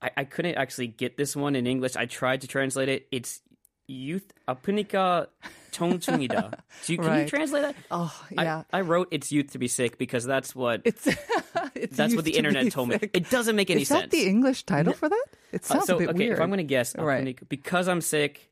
I, 0.00 0.10
I 0.18 0.24
couldn't 0.24 0.56
actually 0.56 0.88
get 0.88 1.16
this 1.16 1.34
one 1.34 1.56
in 1.56 1.66
English. 1.66 1.96
I 1.96 2.06
tried 2.06 2.42
to 2.42 2.48
translate 2.48 2.88
it. 2.88 3.06
It's 3.10 3.40
Youth 3.88 4.32
apunika. 4.48 5.28
청춘이다. 5.75 6.51
Do 6.85 6.93
you, 6.93 6.97
can 6.99 7.05
you 7.05 7.11
Right. 7.11 7.27
translate 7.27 7.63
that? 7.63 7.75
Oh, 7.91 8.11
I- 8.37 8.43
yeah. 8.43 8.63
I, 8.73 8.81
wrote 8.81 9.07
it's 9.11 9.31
youth 9.31 9.51
to 9.51 9.59
be 9.59 9.67
sick 9.67 9.97
because 9.97 10.25
that's 10.25 10.53
what 10.55 10.81
It's, 10.85 11.07
it's 11.75 11.95
that's 11.95 12.13
what 12.15 12.25
the 12.25 12.31
used 12.31 12.43
to 12.43 12.47
internet 12.47 12.63
be 12.65 12.69
told 12.71 12.89
me. 12.89 12.99
sick. 12.99 13.11
It 13.13 13.29
doesn't 13.29 13.55
make 13.55 13.69
any 13.69 13.83
Is 13.83 13.87
sense. 13.87 14.01
that 14.01 14.11
the 14.11 14.27
English 14.27 14.63
title 14.63 14.93
for 14.93 15.07
that? 15.09 15.25
It 15.53 15.63
Uh, 15.63 15.73
sounds 15.75 15.85
so 15.87 15.95
a 15.95 15.99
bit 15.99 16.09
okay, 16.09 16.17
weird. 16.17 16.33
if 16.33 16.41
I'm 16.41 16.49
going 16.49 16.57
to 16.59 16.63
guess, 16.67 16.95
Right. 16.97 17.23
apunica- 17.23 17.47
because 17.47 17.87
I'm 17.87 18.01
sick, 18.01 18.49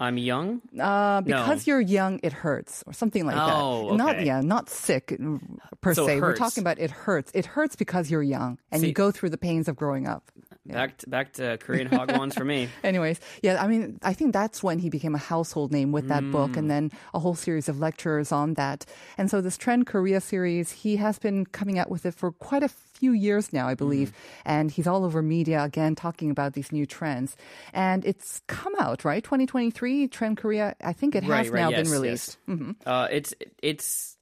I'm 0.00 0.18
young. 0.18 0.60
uh, 0.80 1.20
because 1.22 1.66
No. 1.66 1.70
you're 1.72 1.80
young, 1.80 2.18
it 2.22 2.32
hurts, 2.32 2.82
or 2.86 2.92
something 2.92 3.24
like 3.24 3.36
Oh, 3.38 3.90
that. 3.90 3.96
Not 3.96 4.16
okay. 4.16 4.26
yeah, 4.26 4.40
not 4.40 4.68
sick 4.68 5.08
mm, 5.16 5.40
per 5.80 5.94
So 5.94 6.04
it 6.04 6.06
se. 6.06 6.20
We're 6.20 6.26
hurts. 6.28 6.38
talking 6.40 6.62
about 6.62 6.78
it 6.78 6.90
hurts. 6.90 7.30
It 7.34 7.46
hurts 7.46 7.76
because 7.76 8.10
you're 8.10 8.22
young 8.24 8.58
and 8.72 8.80
See- 8.82 8.88
you 8.88 8.92
go 8.92 9.10
through 9.10 9.30
the 9.30 9.38
pains 9.38 9.68
of 9.68 9.76
growing 9.76 10.06
up. 10.08 10.28
Back 10.73 10.97
to, 10.97 11.09
back 11.09 11.33
to 11.33 11.57
Korean 11.57 11.89
hogwons 11.93 12.33
for 12.33 12.43
me. 12.45 12.69
Anyways, 12.83 13.19
yeah, 13.41 13.61
I 13.63 13.67
mean, 13.67 13.99
I 14.03 14.13
think 14.13 14.33
that's 14.33 14.61
when 14.61 14.79
he 14.79 14.89
became 14.89 15.15
a 15.15 15.19
household 15.19 15.71
name 15.71 15.91
with 15.91 16.07
that 16.09 16.29
book 16.31 16.51
Mm. 16.51 16.57
and 16.57 16.71
then 16.71 16.91
a 17.13 17.19
whole 17.19 17.35
series 17.35 17.67
of 17.69 17.79
lectures 17.79 18.31
on 18.31 18.53
that. 18.55 18.85
And 19.17 19.29
so 19.29 19.41
this 19.41 19.57
Trend 19.57 19.87
Korea 19.87 20.21
series, 20.21 20.71
he 20.71 20.97
has 20.97 21.19
been 21.19 21.45
coming 21.45 21.79
out 21.79 21.89
with 21.89 22.05
it 22.05 22.13
for 22.13 22.31
quite 22.31 22.63
a 22.63 22.69
few 22.69 23.11
years 23.11 23.53
now, 23.53 23.67
I 23.67 23.75
believe. 23.75 24.09
Mm. 24.09 24.13
And 24.45 24.71
he's 24.71 24.87
all 24.87 25.05
over 25.05 25.21
media 25.21 25.63
again 25.63 25.95
talking 25.95 26.31
about 26.31 26.53
these 26.53 26.71
new 26.71 26.85
trends. 26.85 27.35
And 27.73 28.05
it's 28.05 28.41
come 28.47 28.73
out, 28.79 29.05
right? 29.05 29.23
2023, 29.23 30.07
Trend 30.07 30.37
Korea, 30.37 30.75
I 30.83 30.93
think 30.93 31.15
it 31.15 31.23
has 31.23 31.29
right, 31.29 31.51
right, 31.51 31.61
now 31.61 31.69
yes, 31.69 31.83
been 31.83 31.91
released. 31.91 32.37
Mm-hmm. 32.49 32.71
Uh, 32.85 33.07
it's 33.11 33.33
it's 33.61 34.16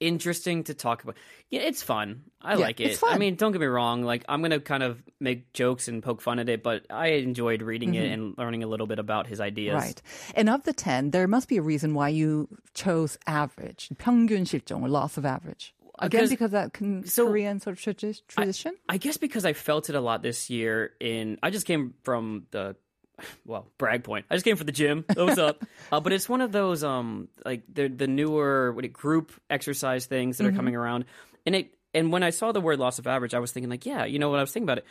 interesting 0.00 0.64
to 0.64 0.74
talk 0.74 1.02
about. 1.04 1.16
Yeah, 1.50 1.60
it's 1.60 1.82
fun. 1.82 2.22
I 2.42 2.54
Yeah, 2.54 2.58
like 2.58 2.80
it. 2.80 2.84
it's 2.90 2.98
fun. 2.98 3.14
I 3.14 3.18
mean, 3.18 3.36
don't 3.36 3.52
get 3.52 3.60
me 3.60 3.66
wrong. 3.66 4.02
Like, 4.02 4.24
I'm 4.28 4.42
gonna 4.42 4.60
kind 4.60 4.82
of 4.82 5.02
make 5.20 5.52
jokes 5.52 5.88
and 5.88 6.02
poke 6.02 6.20
fun 6.20 6.38
at 6.38 6.48
it, 6.48 6.62
but 6.62 6.84
I 6.90 7.08
enjoyed 7.22 7.62
reading 7.62 7.94
it 7.94 8.10
and 8.10 8.36
learning 8.36 8.62
a 8.62 8.66
little 8.66 8.86
bit 8.86 8.98
about 8.98 9.26
his 9.26 9.40
ideas. 9.40 9.74
Mm-hmm. 9.76 9.86
Right. 9.86 10.02
And 10.34 10.48
of 10.50 10.64
the 10.64 10.72
10, 10.72 11.10
there 11.12 11.28
must 11.28 11.48
be 11.48 11.56
a 11.56 11.62
reason 11.62 11.94
why 11.94 12.08
you 12.10 12.48
chose 12.74 13.16
average, 13.26 13.88
평균 13.96 14.44
실종, 14.44 14.82
or 14.82 14.88
loss 14.88 15.16
of 15.16 15.24
average. 15.24 15.74
Again, 16.00 16.22
Because- 16.22 16.30
because 16.30 16.50
that 16.50 16.72
con- 16.74 17.04
so- 17.06 17.26
Korean 17.28 17.60
sort 17.60 17.78
of 17.78 17.82
tradi- 17.96 18.20
tradition? 18.26 18.74
I 18.88 18.98
guess 18.98 19.16
because 19.16 19.44
I 19.46 19.52
felt 19.52 19.88
it 19.88 19.94
a 19.94 20.00
lot 20.00 20.22
this 20.22 20.50
year. 20.50 20.90
In 21.00 21.38
I 21.40 21.50
just 21.50 21.66
came 21.66 21.94
from 22.02 22.46
the 22.50 22.74
well 23.45 23.67
brag 23.77 24.03
point. 24.03 24.25
I 24.29 24.35
just 24.35 24.45
came 24.45 24.55
from 24.55 24.65
the 24.65 24.71
gym. 24.71 25.05
What's 25.13 25.37
up? 25.37 25.63
uh, 25.91 25.99
but 25.99 26.13
it's 26.13 26.27
one 26.27 26.41
of 26.41 26.51
those 26.51 26.83
um 26.83 27.27
like 27.45 27.63
the 27.71 27.87
the 27.87 28.07
newer 28.07 28.71
what 28.71 28.85
it, 28.85 28.93
group 28.93 29.31
exercise 29.49 30.05
things 30.05 30.37
that 30.37 30.47
are 30.47 30.51
coming 30.51 30.75
around, 30.75 31.05
and 31.45 31.55
it 31.55 31.73
and 31.93 32.11
when 32.11 32.23
I 32.23 32.29
saw 32.29 32.51
the 32.51 32.61
word 32.61 32.79
loss 32.79 32.99
of 32.99 33.07
average, 33.07 33.33
I 33.33 33.39
was 33.39 33.51
thinking 33.51 33.69
like 33.69 33.85
yeah, 33.85 34.05
you 34.05 34.19
know 34.19 34.29
what 34.29 34.39
I 34.39 34.43
was 34.43 34.51
thinking 34.51 34.65
about 34.65 34.79
it. 34.79 34.85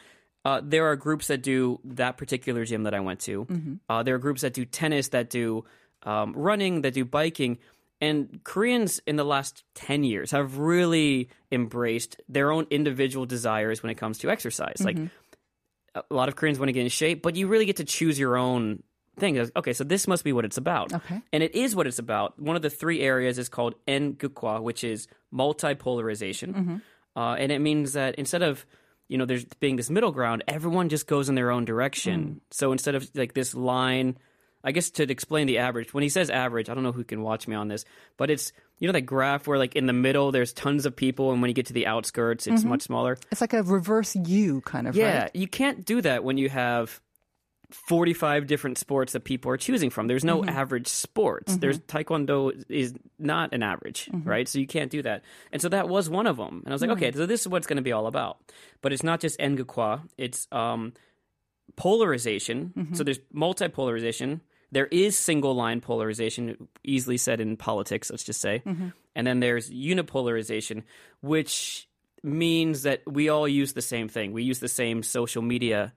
Uh, 0.44 0.60
there 0.62 0.86
are 0.86 0.96
groups 0.96 1.26
that 1.26 1.42
do 1.42 1.80
that 1.84 2.16
particular 2.16 2.64
gym 2.64 2.84
that 2.84 2.94
I 2.94 3.00
went 3.00 3.20
to. 3.20 3.46
Uh, 3.88 4.02
there 4.02 4.14
are 4.14 4.18
groups 4.18 4.42
that 4.42 4.54
do 4.54 4.64
tennis, 4.64 5.08
that 5.08 5.30
do 5.30 5.64
um, 6.04 6.32
running, 6.32 6.82
that 6.82 6.94
do 6.94 7.04
biking. 7.04 7.58
And 8.00 8.40
Koreans 8.44 9.00
in 9.06 9.16
the 9.16 9.24
last 9.24 9.64
10 9.74 10.04
years 10.04 10.30
have 10.30 10.58
really 10.58 11.28
embraced 11.50 12.20
their 12.28 12.52
own 12.52 12.66
individual 12.70 13.26
desires 13.26 13.82
when 13.82 13.90
it 13.90 13.96
comes 13.96 14.18
to 14.18 14.30
exercise. 14.30 14.76
Like 14.80 14.96
a 15.94 16.02
lot 16.10 16.28
of 16.28 16.36
Koreans 16.36 16.58
want 16.58 16.68
to 16.68 16.72
get 16.72 16.82
in 16.82 16.88
shape, 16.88 17.22
but 17.22 17.36
you 17.36 17.48
really 17.48 17.66
get 17.66 17.76
to 17.76 17.84
choose 17.84 18.18
your 18.18 18.36
own 18.36 18.82
thing. 19.18 19.38
Okay, 19.56 19.72
so 19.72 19.84
this 19.84 20.06
must 20.06 20.24
be 20.24 20.32
what 20.32 20.44
it's 20.44 20.56
about. 20.56 20.92
Okay. 20.92 21.20
And 21.32 21.42
it 21.42 21.54
is 21.54 21.74
what 21.74 21.86
it's 21.86 21.98
about. 21.98 22.38
One 22.38 22.56
of 22.56 22.62
the 22.62 22.70
three 22.70 23.00
areas 23.00 23.38
is 23.38 23.48
called 23.48 23.74
Ngukwa, 23.86 24.62
which 24.62 24.84
is 24.84 25.08
multipolarization. 25.34 26.80
Uh, 27.16 27.34
and 27.34 27.50
it 27.50 27.60
means 27.60 27.94
that 27.94 28.14
instead 28.14 28.42
of 28.42 28.64
you 29.08 29.16
know, 29.16 29.24
there's 29.24 29.44
being 29.44 29.76
this 29.76 29.88
middle 29.90 30.12
ground, 30.12 30.44
everyone 30.46 30.90
just 30.90 31.06
goes 31.06 31.28
in 31.28 31.34
their 31.34 31.50
own 31.50 31.64
direction. 31.64 32.42
So 32.50 32.72
instead 32.72 32.94
of 32.94 33.08
like 33.14 33.32
this 33.32 33.54
line 33.54 34.18
I 34.64 34.72
guess 34.72 34.90
to 34.90 35.10
explain 35.10 35.46
the 35.46 35.58
average, 35.58 35.94
when 35.94 36.02
he 36.02 36.08
says 36.08 36.30
average, 36.30 36.68
I 36.68 36.74
don't 36.74 36.82
know 36.82 36.92
who 36.92 37.04
can 37.04 37.22
watch 37.22 37.46
me 37.46 37.54
on 37.54 37.68
this, 37.68 37.84
but 38.16 38.30
it's 38.30 38.52
you 38.78 38.86
know 38.86 38.92
that 38.92 39.02
graph 39.02 39.46
where 39.46 39.58
like 39.58 39.76
in 39.76 39.86
the 39.86 39.92
middle 39.92 40.32
there's 40.32 40.52
tons 40.52 40.86
of 40.86 40.96
people, 40.96 41.32
and 41.32 41.40
when 41.40 41.48
you 41.48 41.54
get 41.54 41.66
to 41.66 41.72
the 41.72 41.86
outskirts, 41.86 42.46
it's 42.46 42.60
mm-hmm. 42.60 42.70
much 42.70 42.82
smaller. 42.82 43.18
It's 43.30 43.40
like 43.40 43.52
a 43.52 43.62
reverse 43.62 44.16
U 44.16 44.60
kind 44.62 44.88
of, 44.88 44.96
Yeah, 44.96 45.22
right? 45.22 45.30
you 45.34 45.48
can't 45.48 45.84
do 45.84 46.00
that 46.02 46.24
when 46.24 46.38
you 46.38 46.48
have 46.48 47.00
45 47.70 48.46
different 48.46 48.78
sports 48.78 49.12
that 49.12 49.24
people 49.24 49.50
are 49.50 49.56
choosing 49.56 49.90
from. 49.90 50.06
There's 50.06 50.24
no 50.24 50.40
mm-hmm. 50.40 50.48
average 50.48 50.88
sports. 50.88 51.52
Mm-hmm. 51.52 51.60
There's 51.60 51.78
taekwondo 51.80 52.64
is 52.68 52.94
not 53.18 53.52
an 53.52 53.62
average, 53.62 54.08
right? 54.24 54.48
So 54.48 54.58
you 54.58 54.66
can't 54.66 54.90
do 54.90 55.02
that. 55.02 55.22
And 55.52 55.60
so 55.60 55.68
that 55.68 55.88
was 55.88 56.08
one 56.08 56.26
of 56.26 56.38
them. 56.38 56.62
And 56.64 56.68
I 56.68 56.72
was 56.72 56.80
like, 56.80 56.90
okay, 56.92 57.12
so 57.12 57.26
this 57.26 57.42
is 57.42 57.48
what 57.48 57.58
it's 57.58 57.66
going 57.66 57.76
to 57.76 57.82
be 57.82 57.92
all 57.92 58.06
about. 58.06 58.38
But 58.80 58.92
it's 58.92 59.02
not 59.02 59.20
just 59.20 59.38
engukwa, 59.38 60.00
it's 60.16 60.48
um 60.50 60.94
polarization. 61.76 62.72
So 62.94 63.04
there's 63.04 63.20
multipolarization. 63.34 64.40
There 64.70 64.86
is 64.86 65.18
single 65.18 65.54
line 65.54 65.80
polarization, 65.80 66.68
easily 66.84 67.16
said 67.16 67.40
in 67.40 67.56
politics, 67.56 68.10
let's 68.10 68.24
just 68.24 68.40
say. 68.40 68.62
Mm-hmm. 68.66 68.88
And 69.14 69.26
then 69.26 69.40
there's 69.40 69.70
unipolarization, 69.70 70.82
which 71.20 71.88
means 72.22 72.82
that 72.82 73.02
we 73.06 73.28
all 73.28 73.48
use 73.48 73.72
the 73.72 73.82
same 73.82 74.08
thing. 74.08 74.32
We 74.32 74.42
use 74.42 74.58
the 74.58 74.68
same 74.68 75.02
social 75.02 75.42
media 75.42 75.94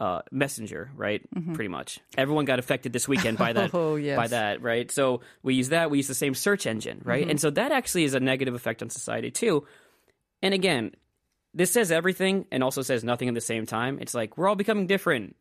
uh, 0.00 0.22
messenger, 0.30 0.90
right? 0.96 1.22
Mm-hmm. 1.34 1.54
Pretty 1.54 1.68
much. 1.68 2.00
Everyone 2.16 2.44
got 2.44 2.58
affected 2.58 2.92
this 2.92 3.08
weekend 3.08 3.38
by 3.38 3.52
that. 3.52 3.70
Oh, 3.74 3.96
yes. 3.96 4.16
By 4.16 4.28
that, 4.28 4.62
right? 4.62 4.90
So 4.90 5.20
we 5.42 5.54
use 5.54 5.70
that. 5.70 5.90
We 5.90 5.98
use 5.98 6.08
the 6.08 6.14
same 6.14 6.34
search 6.34 6.66
engine, 6.66 7.00
right? 7.04 7.22
Mm-hmm. 7.22 7.30
And 7.30 7.40
so 7.40 7.50
that 7.50 7.72
actually 7.72 8.04
is 8.04 8.14
a 8.14 8.20
negative 8.20 8.54
effect 8.54 8.82
on 8.82 8.90
society 8.90 9.30
too. 9.30 9.66
And 10.42 10.54
again, 10.54 10.92
this 11.54 11.70
says 11.70 11.90
everything 11.90 12.46
and 12.50 12.62
also 12.62 12.82
says 12.82 13.04
nothing 13.04 13.28
at 13.28 13.34
the 13.34 13.40
same 13.40 13.66
time. 13.66 13.98
It's 14.00 14.14
like 14.14 14.36
we're 14.36 14.48
all 14.48 14.56
becoming 14.56 14.86
different, 14.86 15.36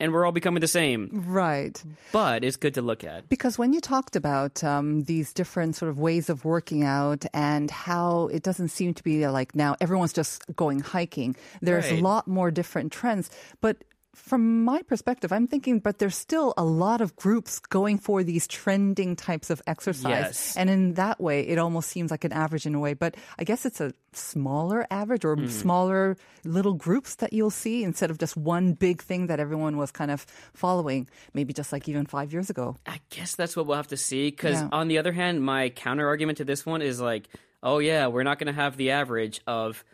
and 0.00 0.12
we're 0.12 0.24
all 0.24 0.32
becoming 0.32 0.60
the 0.60 0.68
same. 0.68 1.10
Right. 1.26 1.82
But 2.12 2.44
it's 2.44 2.56
good 2.56 2.74
to 2.74 2.82
look 2.82 3.04
at. 3.04 3.28
Because 3.28 3.58
when 3.58 3.72
you 3.72 3.80
talked 3.80 4.16
about 4.16 4.62
um, 4.62 5.04
these 5.04 5.32
different 5.32 5.76
sort 5.76 5.90
of 5.90 5.98
ways 5.98 6.28
of 6.30 6.44
working 6.44 6.84
out 6.84 7.24
and 7.34 7.70
how 7.70 8.28
it 8.28 8.42
doesn't 8.42 8.68
seem 8.68 8.94
to 8.94 9.02
be 9.02 9.26
like 9.28 9.54
now 9.54 9.76
everyone's 9.80 10.12
just 10.12 10.44
going 10.56 10.80
hiking, 10.80 11.34
there's 11.60 11.90
Right. 11.90 11.98
a 12.00 12.02
lot 12.02 12.28
more 12.28 12.50
different 12.50 12.92
trends. 12.92 13.30
But 13.60 13.78
from 14.18 14.64
my 14.64 14.82
perspective, 14.82 15.32
I'm 15.32 15.46
thinking, 15.46 15.78
but 15.78 15.98
there's 15.98 16.16
still 16.16 16.52
a 16.56 16.64
lot 16.64 17.00
of 17.00 17.14
groups 17.16 17.58
going 17.60 17.98
for 17.98 18.22
these 18.22 18.46
trending 18.46 19.16
types 19.16 19.48
of 19.48 19.62
exercise. 19.66 20.10
Yes. 20.10 20.56
And 20.56 20.68
in 20.68 20.94
that 20.94 21.20
way, 21.20 21.46
it 21.46 21.58
almost 21.58 21.88
seems 21.88 22.10
like 22.10 22.24
an 22.24 22.32
average 22.32 22.66
in 22.66 22.74
a 22.74 22.78
way. 22.80 22.94
But 22.94 23.16
I 23.38 23.44
guess 23.44 23.64
it's 23.64 23.80
a 23.80 23.92
smaller 24.12 24.86
average 24.90 25.24
or 25.24 25.36
Mm. 25.36 25.48
smaller 25.48 26.16
little 26.44 26.74
groups 26.74 27.14
that 27.16 27.32
you'll 27.32 27.50
see 27.50 27.84
instead 27.84 28.10
of 28.10 28.18
just 28.18 28.36
one 28.36 28.72
big 28.74 29.00
thing 29.02 29.28
that 29.28 29.38
everyone 29.40 29.76
was 29.76 29.90
kind 29.90 30.10
of 30.10 30.26
following, 30.52 31.08
maybe 31.34 31.52
just 31.52 31.72
like 31.72 31.88
even 31.88 32.04
five 32.06 32.32
years 32.32 32.50
ago. 32.50 32.76
I 32.86 33.00
guess 33.10 33.34
that's 33.34 33.56
what 33.56 33.66
we'll 33.66 33.76
have 33.76 33.88
to 33.88 33.96
see. 33.96 34.30
Because 34.30 34.60
Yeah. 34.60 34.68
on 34.72 34.88
the 34.88 34.98
other 34.98 35.12
hand, 35.12 35.42
my 35.42 35.70
counter 35.70 36.06
argument 36.08 36.38
to 36.38 36.44
this 36.44 36.66
one 36.66 36.82
is 36.82 37.00
like, 37.00 37.28
oh 37.62 37.78
yeah, 37.78 38.06
we're 38.08 38.22
not 38.24 38.38
going 38.38 38.46
to 38.48 38.52
have 38.60 38.76
the 38.76 38.90
average 38.90 39.40
of 39.46 39.84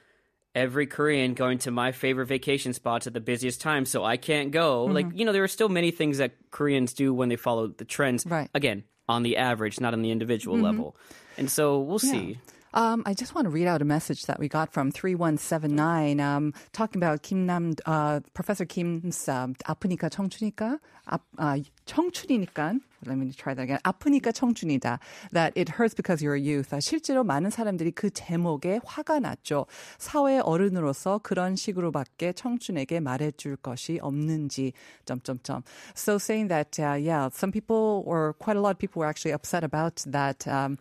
every 0.54 0.86
Korean 0.86 1.34
going 1.34 1.58
to 1.58 1.70
my 1.70 1.92
favorite 1.92 2.26
vacation 2.26 2.72
spots 2.72 3.06
at 3.06 3.12
the 3.12 3.20
busiest 3.20 3.60
time, 3.60 3.84
so 3.84 4.04
I 4.04 4.16
can't 4.16 4.50
go. 4.50 4.84
Mm-hmm. 4.84 4.94
Like 4.94 5.06
you 5.14 5.24
know, 5.24 5.32
there 5.32 5.44
are 5.44 5.48
still 5.48 5.68
many 5.68 5.90
things 5.90 6.18
that 6.18 6.32
Koreans 6.50 6.92
do 6.92 7.12
when 7.12 7.28
they 7.28 7.36
follow 7.36 7.68
the 7.68 7.84
trends. 7.84 8.24
Right. 8.26 8.48
Mm-hmm. 8.48 8.56
Again, 8.56 8.84
on 9.08 9.22
the 9.22 9.36
average, 9.36 9.80
not 9.80 9.92
on 9.92 10.02
the 10.02 10.10
individual 10.10 10.58
level. 10.58 10.96
And 11.36 11.50
so 11.50 11.80
we'll 11.80 11.98
see. 11.98 12.38
Um, 12.73 13.01
I 13.05 13.15
just 13.15 13.33
want 13.33 13.45
to 13.45 13.49
read 13.49 13.65
out 13.65 13.81
a 13.81 13.85
message 13.85 14.27
that 14.27 14.39
we 14.39 14.47
got 14.47 14.71
from 14.71 14.91
3179, 14.91 16.19
um, 16.19 16.53
talking 16.71 17.01
about 17.01 17.23
Kim 17.23 17.47
Nam, 17.47 17.73
uh, 17.87 18.19
Professor 18.35 18.65
Kim's 18.65 19.27
um, 19.27 19.55
아프니까 19.65 20.09
청춘이니까, 20.09 20.77
아, 21.07 21.17
아, 21.37 21.63
청춘이니까, 21.87 22.79
let 23.07 23.17
me 23.17 23.31
try 23.31 23.55
that 23.55 23.63
again. 23.63 23.79
아프니까 23.83 24.31
청춘이다. 24.31 24.99
That 25.31 25.53
it 25.55 25.69
hurts 25.69 25.95
because 25.95 26.21
you're 26.21 26.35
a 26.35 26.39
youth. 26.39 26.69
아, 26.69 26.79
실제로 26.79 27.23
많은 27.23 27.49
사람들이 27.49 27.89
그 27.91 28.11
제목에 28.11 28.81
화가 28.85 29.19
났죠. 29.19 29.65
사회 29.97 30.37
어른으로서 30.37 31.21
그런 31.23 31.55
식으로밖에 31.55 32.33
청춘에게 32.33 32.99
말해줄 32.99 33.55
것이 33.57 33.97
없는지, 33.99 34.73
점점점. 35.05 35.63
So 35.95 36.19
saying 36.19 36.49
that, 36.49 36.79
uh, 36.79 36.93
yeah, 36.93 37.29
some 37.33 37.51
people, 37.51 38.03
or 38.05 38.33
quite 38.33 38.57
a 38.57 38.61
lot 38.61 38.71
of 38.71 38.77
people 38.77 38.99
were 38.99 39.09
actually 39.09 39.33
upset 39.33 39.63
about 39.63 40.03
that, 40.05 40.47
um, 40.47 40.77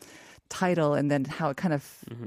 title 0.53 0.93
and 0.93 1.09
then 1.11 1.25
how 1.25 1.49
it 1.49 1.57
kind 1.57 1.73
of 1.73 1.83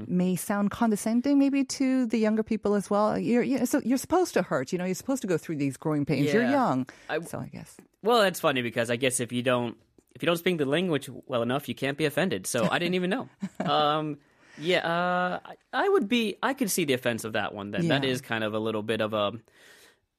may 0.07 0.35
sound 0.35 0.69
condescending 0.71 1.39
maybe 1.39 1.63
to 1.63 2.05
the 2.05 2.17
younger 2.19 2.43
people 2.43 2.75
as 2.75 2.89
well. 2.89 3.17
You're, 3.17 3.43
you 3.43 3.65
so 3.65 3.81
you're 3.83 3.97
supposed 3.97 4.33
to 4.35 4.41
hurt, 4.41 4.71
you 4.71 4.77
know, 4.77 4.85
you're 4.85 4.95
supposed 5.03 5.21
to 5.21 5.27
go 5.27 5.37
through 5.37 5.57
these 5.57 5.77
growing 5.77 6.05
pains. 6.05 6.31
You're 6.33 6.43
young. 6.49 6.87
I- 7.09 7.21
so 7.21 7.39
I 7.39 7.47
guess. 7.47 7.75
Well, 8.03 8.19
that's 8.21 8.39
funny 8.39 8.61
because 8.61 8.89
I 8.91 8.95
guess 8.97 9.19
if 9.19 9.31
you 9.31 9.41
don't 9.43 9.75
if 10.15 10.21
you 10.23 10.27
don't 10.27 10.37
speak 10.37 10.57
the 10.57 10.65
language 10.65 11.09
well 11.27 11.41
enough, 11.43 11.67
you 11.69 11.75
can't 11.75 11.97
be 11.97 12.05
offended. 12.05 12.47
So 12.47 12.67
I 12.69 12.79
didn't 12.79 12.95
even 12.95 13.09
know. 13.09 13.29
Um, 13.59 14.17
yeah, 14.59 14.79
uh, 14.87 15.39
I, 15.45 15.53
I 15.85 15.89
would 15.89 16.07
be. 16.07 16.35
I 16.41 16.53
could 16.55 16.71
see 16.71 16.85
the 16.85 16.93
offense 16.93 17.23
of 17.25 17.33
that 17.33 17.53
one. 17.53 17.69
Then 17.71 17.89
that 17.89 18.03
Yeah. 18.03 18.09
is 18.09 18.21
kind 18.21 18.43
of 18.43 18.53
a 18.55 18.59
little 18.59 18.81
bit 18.81 19.01
of 19.01 19.13
a 19.13 19.33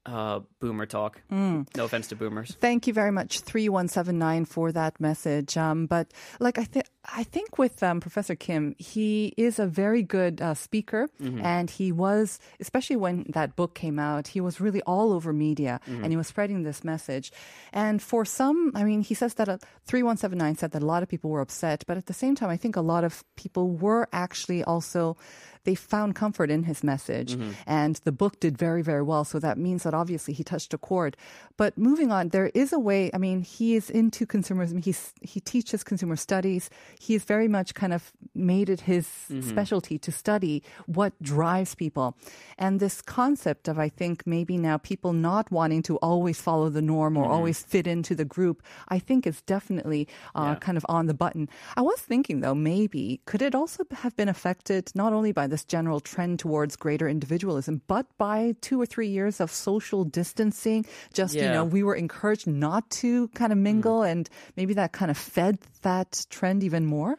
uh, 0.07 0.41
boomer 0.61 0.87
talk. 0.87 1.21
No 1.31 1.65
offense 1.79 2.07
to 2.09 2.17
boomers. 2.17 2.55
Thank 2.61 2.87
you 2.87 2.93
very 2.95 3.11
much, 3.11 3.41
3179, 3.41 4.45
for 4.45 4.71
that 4.73 5.01
message. 5.01 5.57
Um, 5.57 5.87
but 5.87 6.13
like 6.41 6.57
I 6.59 6.65
think, 6.65 6.87
I 7.11 7.25
think 7.25 7.57
with 7.59 7.83
um, 7.83 8.01
Professor 8.01 8.35
Kim, 8.37 8.75
he 8.79 9.33
is 9.37 9.59
a 9.59 9.67
very 9.67 10.03
good 10.03 10.41
uh, 10.43 10.55
speaker, 10.55 11.09
and 11.43 11.71
he 11.71 11.91
was, 11.91 12.39
especially 12.61 12.97
when 12.97 13.25
that 13.31 13.57
book 13.57 13.75
came 13.75 13.99
out, 13.99 14.29
he 14.29 14.41
was 14.41 14.61
really 14.61 14.83
all 14.83 15.13
over 15.13 15.33
media, 15.33 15.81
and 15.87 16.13
he 16.13 16.17
was 16.17 16.27
spreading 16.27 16.63
this 16.65 16.85
message. 16.85 17.33
And 17.73 18.03
for 18.03 18.25
some, 18.25 18.73
I 18.75 18.85
mean, 18.85 19.01
he 19.03 19.15
says 19.15 19.35
that 19.35 19.49
uh, 19.49 19.57
3179 19.87 20.57
said 20.57 20.73
that 20.73 20.83
a 20.83 20.87
lot 20.87 21.03
of 21.03 21.09
people 21.09 21.31
were 21.31 21.41
upset, 21.41 21.85
but 21.87 21.97
at 21.97 22.07
the 22.07 22.13
same 22.15 22.35
time, 22.35 22.51
I 22.51 22.57
think 22.59 22.77
a 22.77 22.83
lot 22.83 23.05
of 23.05 23.25
people 23.37 23.71
were 23.71 24.07
actually 24.13 24.63
also 24.63 25.17
they 25.65 25.75
found 25.75 26.15
comfort 26.15 26.51
in 26.51 26.63
his 26.63 26.83
message. 26.83 27.37
And 27.67 27.97
the 28.05 28.13
book 28.13 28.41
did 28.41 28.57
very 28.57 28.81
very 28.81 29.03
well. 29.03 29.25
So 29.25 29.39
that 29.41 29.59
means 29.59 29.83
that 29.83 29.93
obviously 29.93 30.33
he 30.33 30.43
touched 30.45 30.73
a 30.73 30.79
chord. 30.79 31.17
But 31.59 31.77
moving 31.77 32.11
on 32.13 32.29
there 32.31 32.51
is 32.55 32.73
a 32.73 32.79
way 32.79 33.11
i 33.13 33.19
mean 33.19 33.43
he 33.43 33.75
is 33.77 33.91
into 33.91 34.25
consumerism. 34.25 34.83
He's 34.83 35.13
he 35.21 35.41
teaches 35.41 35.83
consumer 35.85 36.17
studies 36.17 36.71
he's 36.99 37.25
very 37.25 37.49
much 37.49 37.75
kind 37.75 37.93
of 37.93 38.13
made 38.35 38.69
it 38.69 38.83
his 38.83 39.07
mm-hmm. 39.07 39.49
specialty 39.49 39.99
to 39.99 40.13
study 40.13 40.63
what 40.87 41.13
drives 41.23 41.75
people. 41.75 42.17
And 42.59 42.81
this 42.81 43.01
concept 43.03 43.69
of 43.69 43.79
i 43.79 43.89
think 43.89 44.27
maybe 44.27 44.57
now 44.57 44.77
people 44.79 45.13
not 45.13 45.51
wanting 45.51 45.83
to 45.83 45.97
always 45.99 46.41
follow 46.41 46.69
the 46.69 46.83
norm 46.83 47.17
or 47.17 47.25
mm-hmm. 47.25 47.33
always 47.33 47.63
fit 47.63 47.87
into 47.87 48.15
the 48.15 48.25
group 48.25 48.63
i 48.89 48.99
think 48.99 49.27
is 49.27 49.43
definitely 49.43 50.07
uh, 50.35 50.53
Yeah. 50.53 50.55
kind 50.57 50.77
of 50.77 50.85
on 50.89 51.07
the 51.07 51.15
button. 51.15 51.49
I 51.77 51.83
was 51.83 52.01
thinking 52.01 52.41
though 52.41 52.55
maybe 52.55 53.21
could 53.27 53.43
it 53.43 53.55
also 53.55 53.85
have 54.03 54.15
been 54.17 54.29
affected 54.29 54.91
not 54.95 55.13
only 55.13 55.33
by 55.33 55.47
this 55.47 55.65
general 55.65 56.01
trend 56.01 56.39
towards 56.39 56.77
greater 56.77 57.09
individualism 57.09 57.83
but 57.87 58.07
by 58.19 58.55
two 58.61 58.81
or 58.81 58.87
three 58.87 59.09
years 59.09 59.41
of 59.41 59.51
social 59.51 60.05
distancing? 60.05 60.85
Just 61.13 61.35
you 61.35 61.49
know 61.49 61.65
we 61.65 61.83
were 61.83 61.95
encouraged 61.95 62.47
not 62.47 62.89
to 63.03 63.29
kind 63.35 63.53
of 63.53 63.59
mm. 63.59 63.63
mingle 63.69 64.03
and 64.03 64.29
maybe 64.57 64.75
that 64.75 64.93
kind 64.93 65.11
of 65.11 65.19
fed 65.19 65.59
that 65.79 66.27
trend 66.31 66.63
even 66.63 66.85
more 66.87 67.19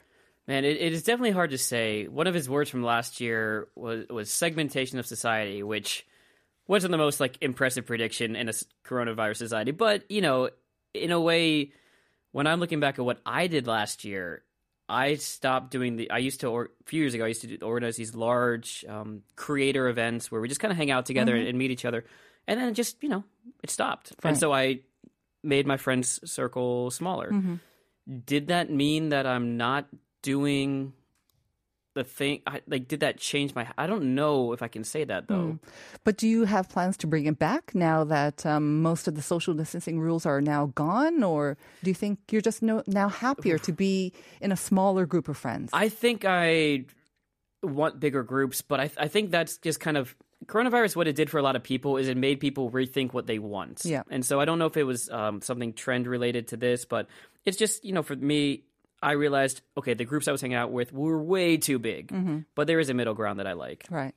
Man, 0.49 0.65
it, 0.65 0.77
it 0.81 0.93
is 0.93 1.03
definitely 1.03 1.29
hard 1.29 1.51
to 1.51 1.59
say. 1.59 2.07
One 2.07 2.25
of 2.25 2.33
his 2.33 2.49
words 2.49 2.71
from 2.71 2.81
last 2.81 3.21
year 3.21 3.67
was 3.75 4.07
was 4.09 4.31
segmentation 4.31 4.97
of 4.97 5.05
society, 5.05 5.61
which 5.61 6.07
wasn't 6.67 6.89
the 6.89 6.97
most 6.97 7.19
like 7.19 7.37
impressive 7.39 7.85
prediction 7.85 8.35
in 8.35 8.49
a 8.49 8.53
coronavirus 8.83 9.37
society. 9.37 9.69
But 9.69 10.09
you 10.09 10.21
know, 10.21 10.49
in 10.95 11.11
a 11.11 11.21
way, 11.21 11.71
when 12.31 12.47
I'm 12.47 12.59
looking 12.59 12.79
back 12.79 12.97
at 12.97 13.05
what 13.05 13.21
I 13.27 13.45
did 13.45 13.67
last 13.67 14.03
year, 14.03 14.41
I 14.89 15.17
stopped 15.17 15.69
doing 15.69 15.97
the. 15.97 16.09
I 16.09 16.17
used 16.17 16.39
to, 16.39 16.47
or, 16.47 16.69
a 16.81 16.83
few 16.85 17.01
years 17.01 17.13
ago, 17.13 17.25
I 17.25 17.27
used 17.27 17.41
to 17.41 17.57
do, 17.57 17.63
organize 17.63 17.95
these 17.95 18.15
large 18.15 18.83
um, 18.89 19.21
creator 19.35 19.87
events 19.87 20.31
where 20.31 20.41
we 20.41 20.47
just 20.47 20.59
kind 20.59 20.71
of 20.71 20.77
hang 20.77 20.89
out 20.89 21.05
together 21.05 21.35
and 21.35 21.59
meet 21.59 21.69
each 21.69 21.85
other, 21.85 22.05
and 22.47 22.59
then 22.59 22.69
it 22.69 22.73
just 22.73 23.03
you 23.03 23.09
know 23.09 23.23
it 23.61 23.69
stopped. 23.69 24.13
And 24.23 24.39
so 24.39 24.51
I 24.51 24.79
made 25.43 25.67
my 25.67 25.77
friends 25.77 26.19
circle 26.27 26.89
smaller. 26.89 27.29
Did 28.25 28.47
that 28.47 28.71
mean 28.71 29.09
that 29.09 29.25
I'm 29.25 29.57
not 29.57 29.87
doing 30.21 30.93
the 31.93 32.03
thing? 32.03 32.41
I, 32.47 32.61
like, 32.67 32.87
did 32.87 33.01
that 33.01 33.17
change 33.17 33.53
my? 33.53 33.67
I 33.77 33.87
don't 33.87 34.15
know 34.15 34.53
if 34.53 34.61
I 34.61 34.67
can 34.67 34.83
say 34.83 35.03
that 35.03 35.27
though. 35.27 35.59
but 36.03 36.17
do 36.17 36.27
you 36.27 36.45
have 36.45 36.69
plans 36.69 36.97
to 36.97 37.07
bring 37.07 37.25
it 37.25 37.37
back 37.37 37.75
now 37.75 38.03
that 38.05 38.45
um, 38.45 38.81
most 38.81 39.07
of 39.07 39.15
the 39.15 39.21
social 39.21 39.53
distancing 39.53 39.99
rules 39.99 40.25
are 40.25 40.41
now 40.41 40.67
gone 40.75 41.23
or 41.23 41.57
do 41.83 41.89
you 41.89 41.95
think 41.95 42.19
you're 42.31 42.41
just 42.41 42.61
no, 42.61 42.83
now 42.87 43.09
happier 43.09 43.57
to 43.59 43.71
be 43.71 44.13
in 44.41 44.51
a 44.51 44.57
smaller 44.57 45.05
group 45.05 45.27
of 45.27 45.37
friends 45.37 45.69
I 45.73 45.89
think 45.89 46.25
I 46.25 46.85
want 47.61 47.99
bigger 47.99 48.23
groups, 48.23 48.61
but 48.61 48.79
I, 48.79 48.89
I 48.97 49.07
think 49.07 49.31
that's 49.31 49.57
just 49.57 49.79
kind 49.79 49.97
of 49.97 50.15
coronavirus. 50.45 50.95
What 50.95 51.07
it 51.07 51.15
did 51.15 51.29
for 51.29 51.37
a 51.37 51.43
lot 51.43 51.55
of 51.55 51.63
people 51.63 51.97
is 51.97 52.07
it 52.07 52.17
made 52.17 52.39
people 52.39 52.71
rethink 52.71 53.13
what 53.13 53.27
they 53.27 53.39
want. 53.39 53.81
Yeah. 53.83 54.03
and 54.09 54.25
so 54.25 54.39
I 54.39 54.45
don't 54.45 54.59
know 54.59 54.65
if 54.65 54.77
it 54.77 54.83
was 54.83 55.09
um, 55.09 55.41
something 55.41 55.73
trend 55.73 56.07
related 56.07 56.49
to 56.49 56.57
this, 56.57 56.85
but 56.85 57.07
it's 57.49 57.57
just 57.57 57.83
you 57.83 57.91
know 57.91 58.03
for 58.03 58.15
me. 58.15 58.63
I 59.01 59.13
realized, 59.13 59.61
okay, 59.77 59.93
the 59.93 60.03
groups 60.03 60.27
I 60.27 60.33
was 60.33 60.41
hanging 60.41 60.57
out 60.57 60.73
with 60.73 60.91
were 60.91 61.23
way 61.23 61.55
too 61.55 61.79
big, 61.79 62.11
mm-hmm. 62.11 62.39
but 62.53 62.67
there 62.67 62.81
is 62.83 62.89
a 62.89 62.93
middle 62.93 63.13
ground 63.13 63.39
that 63.39 63.47
I 63.47 63.53
like. 63.53 63.87
Right. 63.89 64.13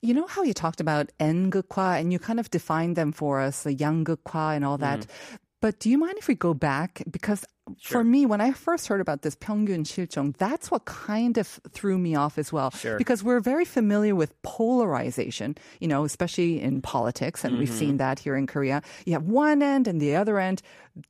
You 0.00 0.14
know 0.14 0.28
how 0.28 0.44
you 0.44 0.54
talked 0.54 0.80
about 0.80 1.10
Ngukwa 1.18 1.98
and 1.98 2.12
you 2.12 2.20
kind 2.20 2.38
of 2.38 2.48
defined 2.48 2.94
them 2.94 3.10
for 3.10 3.40
us, 3.40 3.64
the 3.64 3.74
Yanggukwa 3.74 4.54
and 4.54 4.64
all 4.64 4.78
that. 4.78 5.00
Mm-hmm. 5.00 5.36
But 5.61 5.79
do 5.79 5.89
you 5.89 5.97
mind 5.97 6.15
if 6.19 6.27
we 6.27 6.35
go 6.35 6.53
back? 6.53 7.01
Because 7.09 7.43
for 7.81 8.03
me, 8.03 8.25
when 8.27 8.39
I 8.41 8.51
first 8.51 8.87
heard 8.87 9.01
about 9.01 9.23
this 9.23 9.35
평균 9.35 9.83
실종, 9.83 10.37
that's 10.37 10.69
what 10.69 10.85
kind 10.85 11.37
of 11.37 11.59
threw 11.71 11.97
me 11.97 12.13
off 12.15 12.37
as 12.37 12.53
well. 12.53 12.69
Sure. 12.71 12.97
Because 12.97 13.23
we're 13.23 13.39
very 13.41 13.65
familiar 13.65 14.13
with 14.15 14.39
polarization, 14.43 15.55
you 15.81 15.87
know, 15.87 16.05
especially 16.05 16.61
in 16.61 16.81
politics, 16.81 17.43
and 17.43 17.57
we've 17.57 17.67
Mm-hmm. 17.69 17.77
seen 17.77 17.97
that 17.97 18.19
here 18.19 18.35
in 18.37 18.45
Korea. 18.47 18.81
You 19.05 19.13
have 19.13 19.23
one 19.23 19.61
end 19.63 19.87
and 19.87 19.99
the 19.99 20.15
other 20.15 20.39
end, 20.39 20.61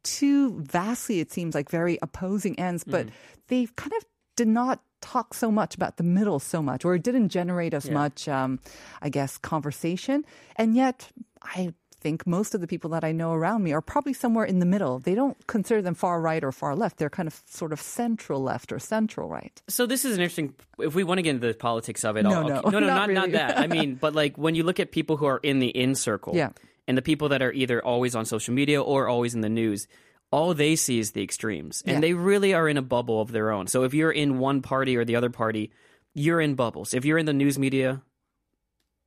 two 0.03 0.57
vastly, 0.62 1.19
it 1.19 1.31
seems 1.31 1.53
like 1.53 1.69
very 1.69 2.00
opposing 2.01 2.57
ends, 2.57 2.84
but 2.84 3.07
Mm. 3.07 3.12
they 3.50 3.67
kind 3.75 3.93
of 3.93 4.05
did 4.38 4.48
not 4.48 4.81
talk 5.01 5.34
so 5.34 5.51
much 5.51 5.75
about 5.75 5.98
the 5.98 6.03
middle 6.03 6.39
so 6.39 6.62
much, 6.62 6.86
or 6.86 6.96
it 6.96 7.03
didn't 7.03 7.29
generate 7.29 7.74
as 7.74 7.86
Yeah. 7.88 7.93
much, 7.93 8.27
um, 8.27 8.60
I 9.01 9.10
guess, 9.10 9.38
conversation. 9.38 10.25
And 10.55 10.75
yet, 10.75 11.10
I 11.43 11.74
think 12.02 12.26
most 12.26 12.54
of 12.54 12.61
the 12.61 12.66
people 12.66 12.90
that 12.90 13.04
I 13.04 13.12
know 13.12 13.32
around 13.32 13.62
me 13.62 13.73
are 13.73 13.80
probably 13.80 14.12
somewhere 14.12 14.44
in 14.44 14.59
the 14.59 14.66
middle. 14.66 14.99
They 14.99 15.14
don't 15.14 15.37
consider 15.47 15.80
them 15.82 15.94
far 15.94 16.21
right 16.21 16.42
or 16.42 16.52
far 16.52 16.75
left. 16.76 16.99
They're 16.99 17.09
kind 17.11 17.26
of 17.26 17.40
sort 17.47 17.73
of 17.73 17.80
central 17.80 18.40
left 18.42 18.73
or 18.73 18.78
central 18.78 19.28
right. 19.28 19.54
So 19.68 19.87
this 19.87 20.04
is 20.04 20.16
an 20.16 20.21
interesting. 20.23 20.54
If 20.78 20.94
we 20.94 21.04
want 21.04 21.18
to 21.18 21.23
get 21.23 21.30
into 21.37 21.47
the 21.47 21.54
politics 21.54 22.04
of 22.04 22.16
it, 22.16 22.25
No, 22.25 22.30
I'll- 22.32 22.49
no, 22.49 22.56
okay. 22.61 22.71
no, 22.71 22.78
no, 22.80 22.87
not 23.00 23.09
not 23.09 23.11
not 23.11 23.32
that. 23.32 23.59
I 23.59 23.66
mean, 23.66 23.94
but 24.04 24.14
like 24.14 24.37
when 24.37 24.54
you 24.54 24.64
look 24.64 24.80
at 24.80 24.90
people 24.90 25.16
who 25.16 25.26
are 25.26 25.40
in 25.42 25.61
the 25.61 25.68
in 25.68 25.94
circle, 25.94 26.35
Yeah. 26.35 26.50
and 26.88 26.99
the 26.99 27.02
people 27.02 27.28
that 27.30 27.40
are 27.42 27.52
either 27.52 27.82
always 27.85 28.14
on 28.14 28.25
social 28.26 28.52
media 28.54 28.82
or 28.82 29.09
always 29.09 29.35
in 29.35 29.40
the 29.40 29.49
news, 29.62 29.87
all 30.30 30.54
they 30.54 30.75
see 30.76 30.99
is 30.99 31.12
the 31.12 31.23
extremes, 31.23 31.82
Yeah. 31.85 31.92
and 31.94 32.02
they 32.02 32.14
really 32.14 32.52
are 32.54 32.68
in 32.68 32.76
a 32.76 32.82
bubble 32.82 33.21
of 33.21 33.30
their 33.32 33.50
own. 33.52 33.66
So 33.68 33.85
if 33.85 33.94
you're 33.94 34.11
in 34.12 34.38
one 34.38 34.62
party 34.62 34.97
or 34.97 35.04
the 35.04 35.16
other 35.16 35.30
party, 35.30 35.71
you're 36.14 36.40
in 36.40 36.54
bubbles. 36.56 36.92
If 36.94 37.04
you're 37.04 37.18
in 37.18 37.26
the 37.26 37.32
news 37.32 37.59
media. 37.59 38.02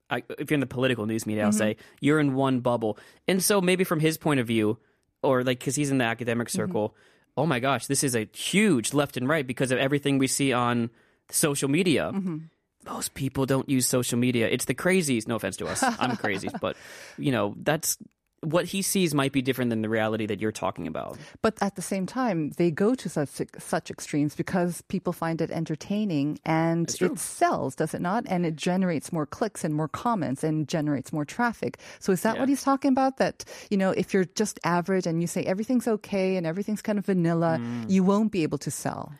I, 0.09 0.23
if 0.37 0.49
you're 0.51 0.55
in 0.55 0.59
the 0.59 0.65
political 0.67 1.05
news 1.05 1.25
media, 1.25 1.43
I'll 1.43 1.49
Mm-hmm. 1.49 1.57
say 1.57 1.77
you're 1.99 2.19
in 2.19 2.35
one 2.35 2.59
bubble, 2.59 2.97
and 3.27 3.41
so 3.43 3.59
maybe 3.61 3.83
from 3.83 3.99
his 3.99 4.17
point 4.17 4.39
of 4.39 4.47
view, 4.47 4.77
or 5.23 5.43
like 5.43 5.59
because 5.59 5.75
he's 5.75 5.91
in 5.91 5.97
the 5.97 6.05
academic 6.05 6.47
Mm-hmm. 6.49 6.57
circle, 6.57 6.95
oh 7.37 7.45
my 7.45 7.59
gosh, 7.59 7.87
this 7.87 8.03
is 8.03 8.15
a 8.15 8.27
huge 8.33 8.93
left 8.93 9.17
and 9.17 9.27
right 9.27 9.45
because 9.45 9.71
of 9.71 9.77
everything 9.79 10.17
we 10.19 10.27
see 10.27 10.53
on 10.53 10.89
social 11.29 11.69
media. 11.69 12.11
Mm-hmm. 12.13 12.37
Most 12.85 13.15
people 13.15 13.47
don't 13.47 13.67
use 13.67 13.87
social 13.87 14.19
media. 14.19 14.47
It's 14.47 14.65
the 14.65 14.75
crazies. 14.75 15.27
No 15.27 15.35
offense 15.37 15.57
to 15.57 15.65
us, 15.65 15.81
I'm 15.83 16.15
crazy, 16.17 16.49
but 16.61 16.77
you 17.17 17.31
know 17.31 17.55
that's 17.57 17.97
what 18.41 18.65
he 18.65 18.81
sees 18.81 19.13
might 19.15 19.31
be 19.31 19.41
different 19.41 19.69
than 19.71 19.81
the 19.81 19.89
reality 19.89 20.25
that 20.27 20.39
you're 20.39 20.51
talking 20.51 20.85
about. 20.87 21.17
But 21.41 21.57
at 21.61 21.75
the 21.75 21.81
same 21.81 22.05
time, 22.05 22.51
they 22.57 22.69
go 22.69 22.93
to 22.93 23.09
such 23.09 23.29
such 23.57 23.89
extremes 23.89 24.35
because 24.35 24.81
people 24.83 25.13
find 25.13 25.41
it 25.41 25.49
entertaining 25.49 26.39
and 26.45 26.89
it 27.01 27.19
sells, 27.19 27.75
does 27.75 27.93
it 27.93 28.01
not? 28.01 28.25
And 28.27 28.45
it 28.45 28.55
generates 28.55 29.11
more 29.11 29.25
clicks 29.25 29.63
and 29.63 29.73
more 29.73 29.87
comments 29.87 30.43
and 30.43 30.67
generates 30.67 31.11
more 31.11 31.25
traffic. 31.25 31.79
So 31.99 32.11
is 32.11 32.21
that 32.21 32.37
what 32.37 32.49
he's 32.49 32.63
talking 32.63 32.91
about? 32.91 33.17
That 33.17 33.45
you 33.71 33.77
know, 33.77 33.91
if 33.91 34.13
you're 34.13 34.25
just 34.25 34.59
average 34.63 35.07
and 35.07 35.21
you 35.21 35.27
say 35.27 35.43
everything's 35.43 35.87
okay 35.87 36.35
and 36.37 36.45
everything's 36.45 36.81
kind 36.81 36.99
of 36.99 37.05
vanilla, 37.05 37.57
Mm. 37.59 37.89
you 37.89 38.03
won't 38.03 38.31
be 38.31 38.43
able 38.43 38.57
to 38.59 38.69
sell. 38.71 39.13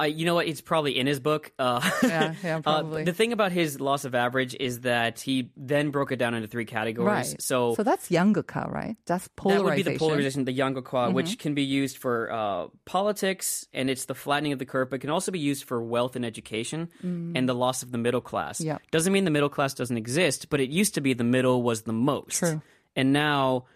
Uh, 0.00 0.04
you 0.04 0.24
know 0.26 0.34
what? 0.34 0.46
It's 0.46 0.60
probably 0.60 0.98
in 0.98 1.06
his 1.06 1.20
book. 1.20 1.52
Uh, 1.58 1.80
Yeah, 2.02 2.34
yeah, 2.44 2.60
uh, 2.64 2.82
the 2.82 3.12
thing 3.12 3.32
about 3.32 3.52
his 3.52 3.80
loss 3.80 4.04
of 4.04 4.14
average 4.14 4.54
is 4.58 4.80
that 4.80 5.20
he 5.20 5.50
then 5.56 5.90
broke 5.90 6.12
it 6.12 6.16
down 6.16 6.34
into 6.34 6.48
three 6.48 6.64
categories. 6.66 7.30
Right. 7.32 7.42
So, 7.42 7.74
so 7.74 7.82
that's 7.82 8.08
Yanguka, 8.08 8.70
right? 8.70 8.96
That's 9.06 9.28
polarization. 9.36 9.64
that 9.64 9.64
would 9.64 9.76
be 9.76 9.82
the 9.82 9.98
polarization, 9.98 10.44
the 10.44 10.56
Yangokwa, 10.58 11.06
Mm-hmm. 11.06 11.14
which 11.14 11.38
can 11.38 11.54
be 11.54 11.62
used 11.62 11.98
for 11.98 12.30
uh, 12.32 12.66
politics, 12.84 13.66
and 13.72 13.88
it's 13.90 14.06
the 14.06 14.14
flattening 14.14 14.52
of 14.52 14.58
the 14.58 14.66
curve, 14.66 14.90
but 14.90 15.00
can 15.00 15.10
also 15.10 15.30
be 15.32 15.38
used 15.38 15.64
for 15.64 15.82
wealth 15.82 16.16
and 16.16 16.24
education 16.24 16.88
and 17.02 17.48
the 17.48 17.54
loss 17.54 17.82
of 17.82 17.92
the 17.92 17.98
middle 17.98 18.20
class. 18.20 18.60
Mm. 18.60 18.64
Yeah. 18.66 18.78
Doesn't 18.90 19.12
mean 19.12 19.24
the 19.24 19.30
middle 19.30 19.48
class 19.48 19.74
doesn't 19.74 19.96
exist, 19.96 20.48
but 20.50 20.60
it 20.60 20.70
used 20.70 20.94
to 20.94 21.00
be 21.00 21.14
the 21.14 21.24
middle 21.24 21.62
was 21.62 21.82
the 21.82 21.92
most. 21.92 22.38
True. 22.38 22.60
And 22.96 23.12
now 23.12 23.66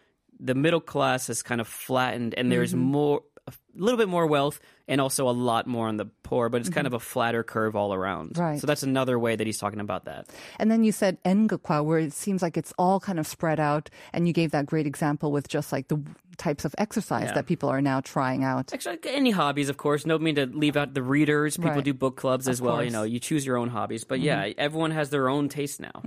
the 0.41 0.55
middle 0.55 0.81
class 0.81 1.27
has 1.27 1.43
kind 1.43 1.61
of 1.61 1.69
flattened, 1.69 2.35
and 2.35 2.51
there's 2.51 2.73
Mm-hmm. 2.73 2.81
more, 2.83 3.23
a 3.47 3.53
little 3.75 3.99
bit 3.99 4.09
more 4.09 4.27
wealth, 4.27 4.61
and 4.89 5.01
also 5.01 5.29
a 5.29 5.31
lot 5.31 5.67
more 5.67 5.87
on 5.89 5.97
the 5.97 6.07
poor, 6.23 6.49
but 6.49 6.61
it's 6.61 6.71
kind 6.71 6.87
of 6.87 6.93
a 6.93 6.99
flatter 6.99 7.43
curve 7.43 7.77
all 7.77 7.95
around. 7.95 8.31
Mm-hmm. 8.31 8.43
Right. 8.43 8.61
So 8.61 8.67
that's 8.67 8.83
another 8.83 9.19
way 9.19 9.37
that 9.37 9.47
he's 9.47 9.59
talking 9.59 9.81
about 9.81 10.05
that. 10.07 10.29
And 10.59 10.71
then 10.71 10.83
you 10.85 10.93
said 10.93 11.23
Engukwa, 11.25 11.85
where 11.85 11.99
it 11.99 12.13
seems 12.13 12.43
like 12.43 12.57
it's 12.57 12.73
all 12.79 12.99
kind 13.01 13.19
of 13.19 13.27
spread 13.27 13.61
out. 13.61 13.89
And 14.13 14.27
you 14.27 14.33
gave 14.33 14.51
that 14.51 14.67
great 14.67 14.87
example 14.87 15.31
with 15.33 15.49
just 15.49 15.73
like 15.73 15.89
the 15.89 16.03
types 16.41 16.65
of 16.65 16.75
exercise 16.79 17.29
Yeah. 17.29 17.35
that 17.37 17.47
people 17.47 17.69
are 17.69 17.83
now 17.83 18.01
trying 18.01 18.43
out. 18.43 18.73
Actually, 18.73 18.99
any 19.05 19.31
hobbies, 19.31 19.69
of 19.69 19.77
course. 19.77 20.07
No 20.09 20.19
mean 20.19 20.37
to 20.41 20.47
leave 20.47 20.77
out 20.81 20.95
the 20.95 21.03
readers. 21.05 21.57
People 21.57 21.73
Right. 21.73 21.85
do 21.85 21.93
book 21.95 22.17
clubs 22.17 22.49
as 22.49 22.59
Of 22.61 22.67
well. 22.67 22.83
You 22.83 22.91
know, 22.91 23.05
you 23.05 23.21
choose 23.21 23.45
your 23.45 23.57
own 23.61 23.69
hobbies. 23.69 24.05
But 24.05 24.21
yeah, 24.21 24.49
everyone 24.57 24.91
has 24.97 25.11
their 25.11 25.29
own 25.29 25.49
taste 25.49 25.79
now. 25.81 26.01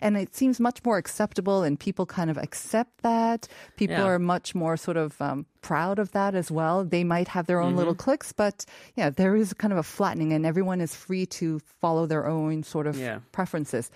And 0.00 0.16
it 0.16 0.34
seems 0.34 0.60
much 0.60 0.78
more 0.86 0.96
acceptable, 0.98 1.62
and 1.66 1.74
people 1.78 2.06
kind 2.06 2.30
of 2.30 2.38
accept 2.38 3.02
that. 3.02 3.48
People 3.76 3.96
Yeah. 3.98 4.04
are 4.14 4.18
much 4.18 4.54
more 4.54 4.76
sort 4.76 4.96
of 4.96 5.20
um, 5.20 5.46
proud 5.62 5.98
of 5.98 6.12
that 6.12 6.34
as 6.34 6.50
well. 6.50 6.84
They 6.84 7.04
might 7.04 7.28
have 7.28 7.46
their 7.46 7.58
own 7.60 7.70
Mm-hmm. 7.72 7.78
little 7.78 7.94
cliques, 7.94 8.32
but 8.32 8.64
yeah, 8.94 9.10
there 9.10 9.34
is 9.36 9.52
kind 9.54 9.72
of 9.74 9.78
a 9.78 9.82
flattening, 9.82 10.32
and 10.32 10.46
everyone 10.46 10.80
is 10.80 10.94
free 10.94 11.26
to 11.42 11.58
follow 11.80 12.06
their 12.06 12.26
own 12.26 12.62
sort 12.62 12.86
of 12.86 12.96
Yeah. 12.96 13.18
preferences. 13.32 13.90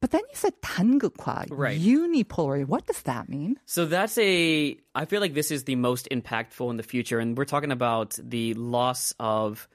But 0.00 0.12
then 0.12 0.22
you 0.30 0.34
said 0.34 0.54
단극화, 0.62 1.46
Right. 1.50 1.78
unipolar. 1.78 2.64
What 2.64 2.86
does 2.86 3.02
that 3.02 3.28
mean? 3.28 3.60
So 3.66 3.84
that's 3.84 4.16
a. 4.16 4.76
I 4.94 5.04
feel 5.04 5.20
like 5.20 5.34
this 5.34 5.50
is 5.50 5.64
the 5.64 5.76
most 5.76 6.08
impactful 6.10 6.70
in 6.70 6.76
the 6.78 6.82
future, 6.82 7.18
and 7.18 7.36
we're 7.36 7.44
talking 7.44 7.70
about 7.70 8.18
the 8.22 8.54
loss 8.54 9.12
of 9.20 9.68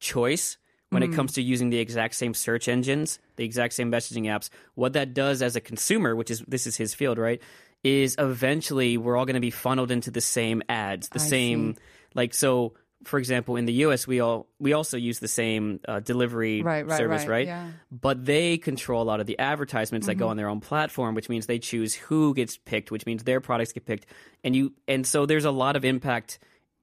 choice 0.00 0.58
when 0.90 1.02
it 1.04 1.12
comes 1.12 1.32
to 1.34 1.42
using 1.42 1.70
the 1.70 1.78
exact 1.78 2.16
same 2.16 2.34
search 2.34 2.66
engines, 2.66 3.20
the 3.36 3.44
exact 3.44 3.74
same 3.74 3.92
messaging 3.92 4.24
apps. 4.24 4.50
What 4.74 4.92
that 4.94 5.14
does 5.14 5.40
as 5.40 5.54
a 5.56 5.60
consumer, 5.60 6.16
which 6.16 6.30
is 6.30 6.42
this 6.48 6.66
is 6.66 6.76
his 6.76 6.94
field, 6.94 7.16
right? 7.16 7.40
Is 7.84 8.16
eventually 8.18 8.98
we're 8.98 9.16
all 9.16 9.24
going 9.24 9.34
to 9.34 9.40
be 9.40 9.50
funneled 9.52 9.90
into 9.90 10.10
the 10.10 10.20
same 10.20 10.62
ads, 10.68 11.08
the 11.08 11.20
I 11.20 11.24
same 11.24 11.76
like 12.14 12.34
so. 12.34 12.74
for 13.03 13.19
example, 13.19 13.55
in 13.55 13.65
the 13.65 13.73
U.S., 13.73 14.07
we 14.07 14.19
all 14.19 14.47
we 14.59 14.73
also 14.73 14.97
use 14.97 15.19
the 15.19 15.27
same 15.27 15.79
uh, 15.87 15.99
delivery 15.99 16.63
Right, 16.63 16.87
right, 16.87 16.97
service, 16.97 17.21
right, 17.23 17.29
right? 17.29 17.47
yeah. 17.47 17.67
But 17.91 18.25
they 18.25 18.57
control 18.57 19.03
a 19.03 19.05
lot 19.05 19.19
of 19.19 19.27
the 19.27 19.37
advertisements 19.37 20.07
that 20.07 20.15
go 20.15 20.29
on 20.29 20.37
their 20.37 20.47
own 20.49 20.59
platform, 20.61 21.13
which 21.13 21.29
means 21.29 21.45
they 21.45 21.59
choose 21.59 21.93
who 21.93 22.33
gets 22.33 22.57
picked, 22.57 22.89
which 22.91 23.05
means 23.05 23.23
their 23.23 23.41
products 23.41 23.73
get 23.73 23.85
picked, 23.85 24.07
and 24.43 24.55
you 24.55 24.73
and 24.87 25.05
so 25.05 25.25
there's 25.25 25.45
a 25.45 25.51
lot 25.51 25.75
of 25.75 25.85
impact 25.85 26.39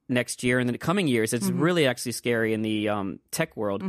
next 0.09 0.43
year 0.45 0.59
and 0.59 0.69
the 0.69 0.79
coming 0.79 1.09
years. 1.09 1.33
It's 1.33 1.49
really 1.49 1.87
actually 1.87 2.13
scary 2.13 2.53
in 2.53 2.63
the 2.63 2.89
um, 2.91 3.19
tech 3.31 3.57
world. 3.57 3.83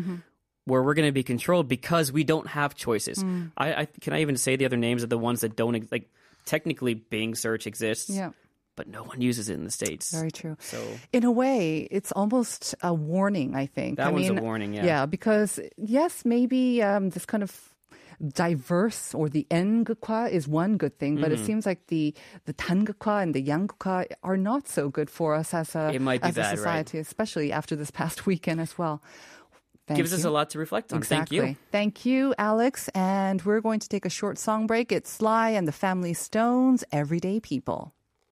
Where 0.66 0.82
we're 0.82 0.94
going 0.94 1.10
to 1.10 1.12
be 1.12 1.24
controlled 1.24 1.68
because 1.68 2.10
we 2.10 2.24
don't 2.24 2.48
have 2.48 2.74
choices. 2.74 3.22
I, 3.58 3.74
I 3.82 3.86
can 4.00 4.14
I 4.14 4.22
even 4.22 4.38
say 4.38 4.56
the 4.56 4.64
other 4.66 4.78
names 4.78 5.04
of 5.04 5.10
the 5.10 5.18
ones 5.18 5.42
that 5.42 5.58
don't 5.58 5.92
like. 5.92 6.10
Technically, 6.46 6.94
Bing 6.94 7.36
search 7.36 7.68
exists, 7.68 8.10
Yeah. 8.10 8.32
But 8.76 8.88
no 8.88 9.04
one 9.04 9.22
uses 9.22 9.50
it 9.50 9.54
in 9.54 9.64
the 9.64 9.72
states. 9.72 10.12
Very 10.12 10.32
true. 10.32 10.56
So 10.60 10.82
in 11.12 11.24
a 11.24 11.32
way, 11.32 11.88
it's 11.92 12.12
almost 12.12 12.76
a 12.82 12.94
warning, 12.94 13.56
I 13.56 13.66
think. 13.68 13.98
That 13.98 14.08
I 14.08 14.12
one's 14.12 14.30
a 14.30 14.34
mean, 14.34 14.44
warning, 14.44 14.74
yeah. 14.74 14.86
Yeah, 14.86 15.06
because 15.06 15.60
yes, 15.78 16.26
maybe 16.26 16.82
um, 16.82 17.10
this 17.10 17.26
kind 17.26 17.44
of 17.44 17.52
diverse 18.34 19.14
or 19.14 19.28
the 19.30 19.46
engukwa 19.52 20.30
is 20.32 20.48
one 20.48 20.78
good 20.78 20.98
thing, 21.00 21.16
but 21.20 21.32
Mm-hmm. 21.32 21.42
it 21.44 21.46
seems 21.46 21.66
like 21.66 21.88
the 21.88 22.14
the 22.46 22.54
tangukwa 22.54 23.22
and 23.22 23.34
the 23.34 23.44
yanggukwa 23.44 24.06
are 24.24 24.38
not 24.38 24.68
so 24.68 24.90
good 24.90 25.10
for 25.10 25.36
us 25.36 25.54
as 25.54 25.76
a 25.76 25.92
It 25.94 26.02
might 26.02 26.22
be 26.22 26.30
as 26.30 26.38
a 26.38 26.42
bad, 26.42 26.50
right. 26.52 26.58
society, 26.58 26.98
especially 27.00 27.52
after 27.52 27.76
this 27.76 27.92
past 27.92 28.26
weekend 28.30 28.62
as 28.62 28.78
well. 28.78 29.02
Thank 29.88 29.98
gives 29.98 30.14
us 30.14 30.24
a 30.24 30.30
lot 30.30 30.50
to 30.52 30.60
reflect 30.60 30.94
on. 30.94 30.98
Exactly. 31.00 31.40
Thank 31.40 31.50
you. 31.50 31.58
Thank 31.72 32.06
you, 32.06 32.34
Alex. 32.38 32.88
And 32.96 33.42
we're 33.42 33.60
going 33.60 33.82
to 33.82 33.90
take 33.90 34.06
a 34.06 34.10
short 34.10 34.38
song 34.38 34.66
break. 34.66 34.94
It's 34.94 35.10
Sly 35.10 35.50
and 35.50 35.68
the 35.68 35.74
Family 35.74 36.14
Stones, 36.14 36.86
Everyday 36.94 37.42
People. 37.42 37.94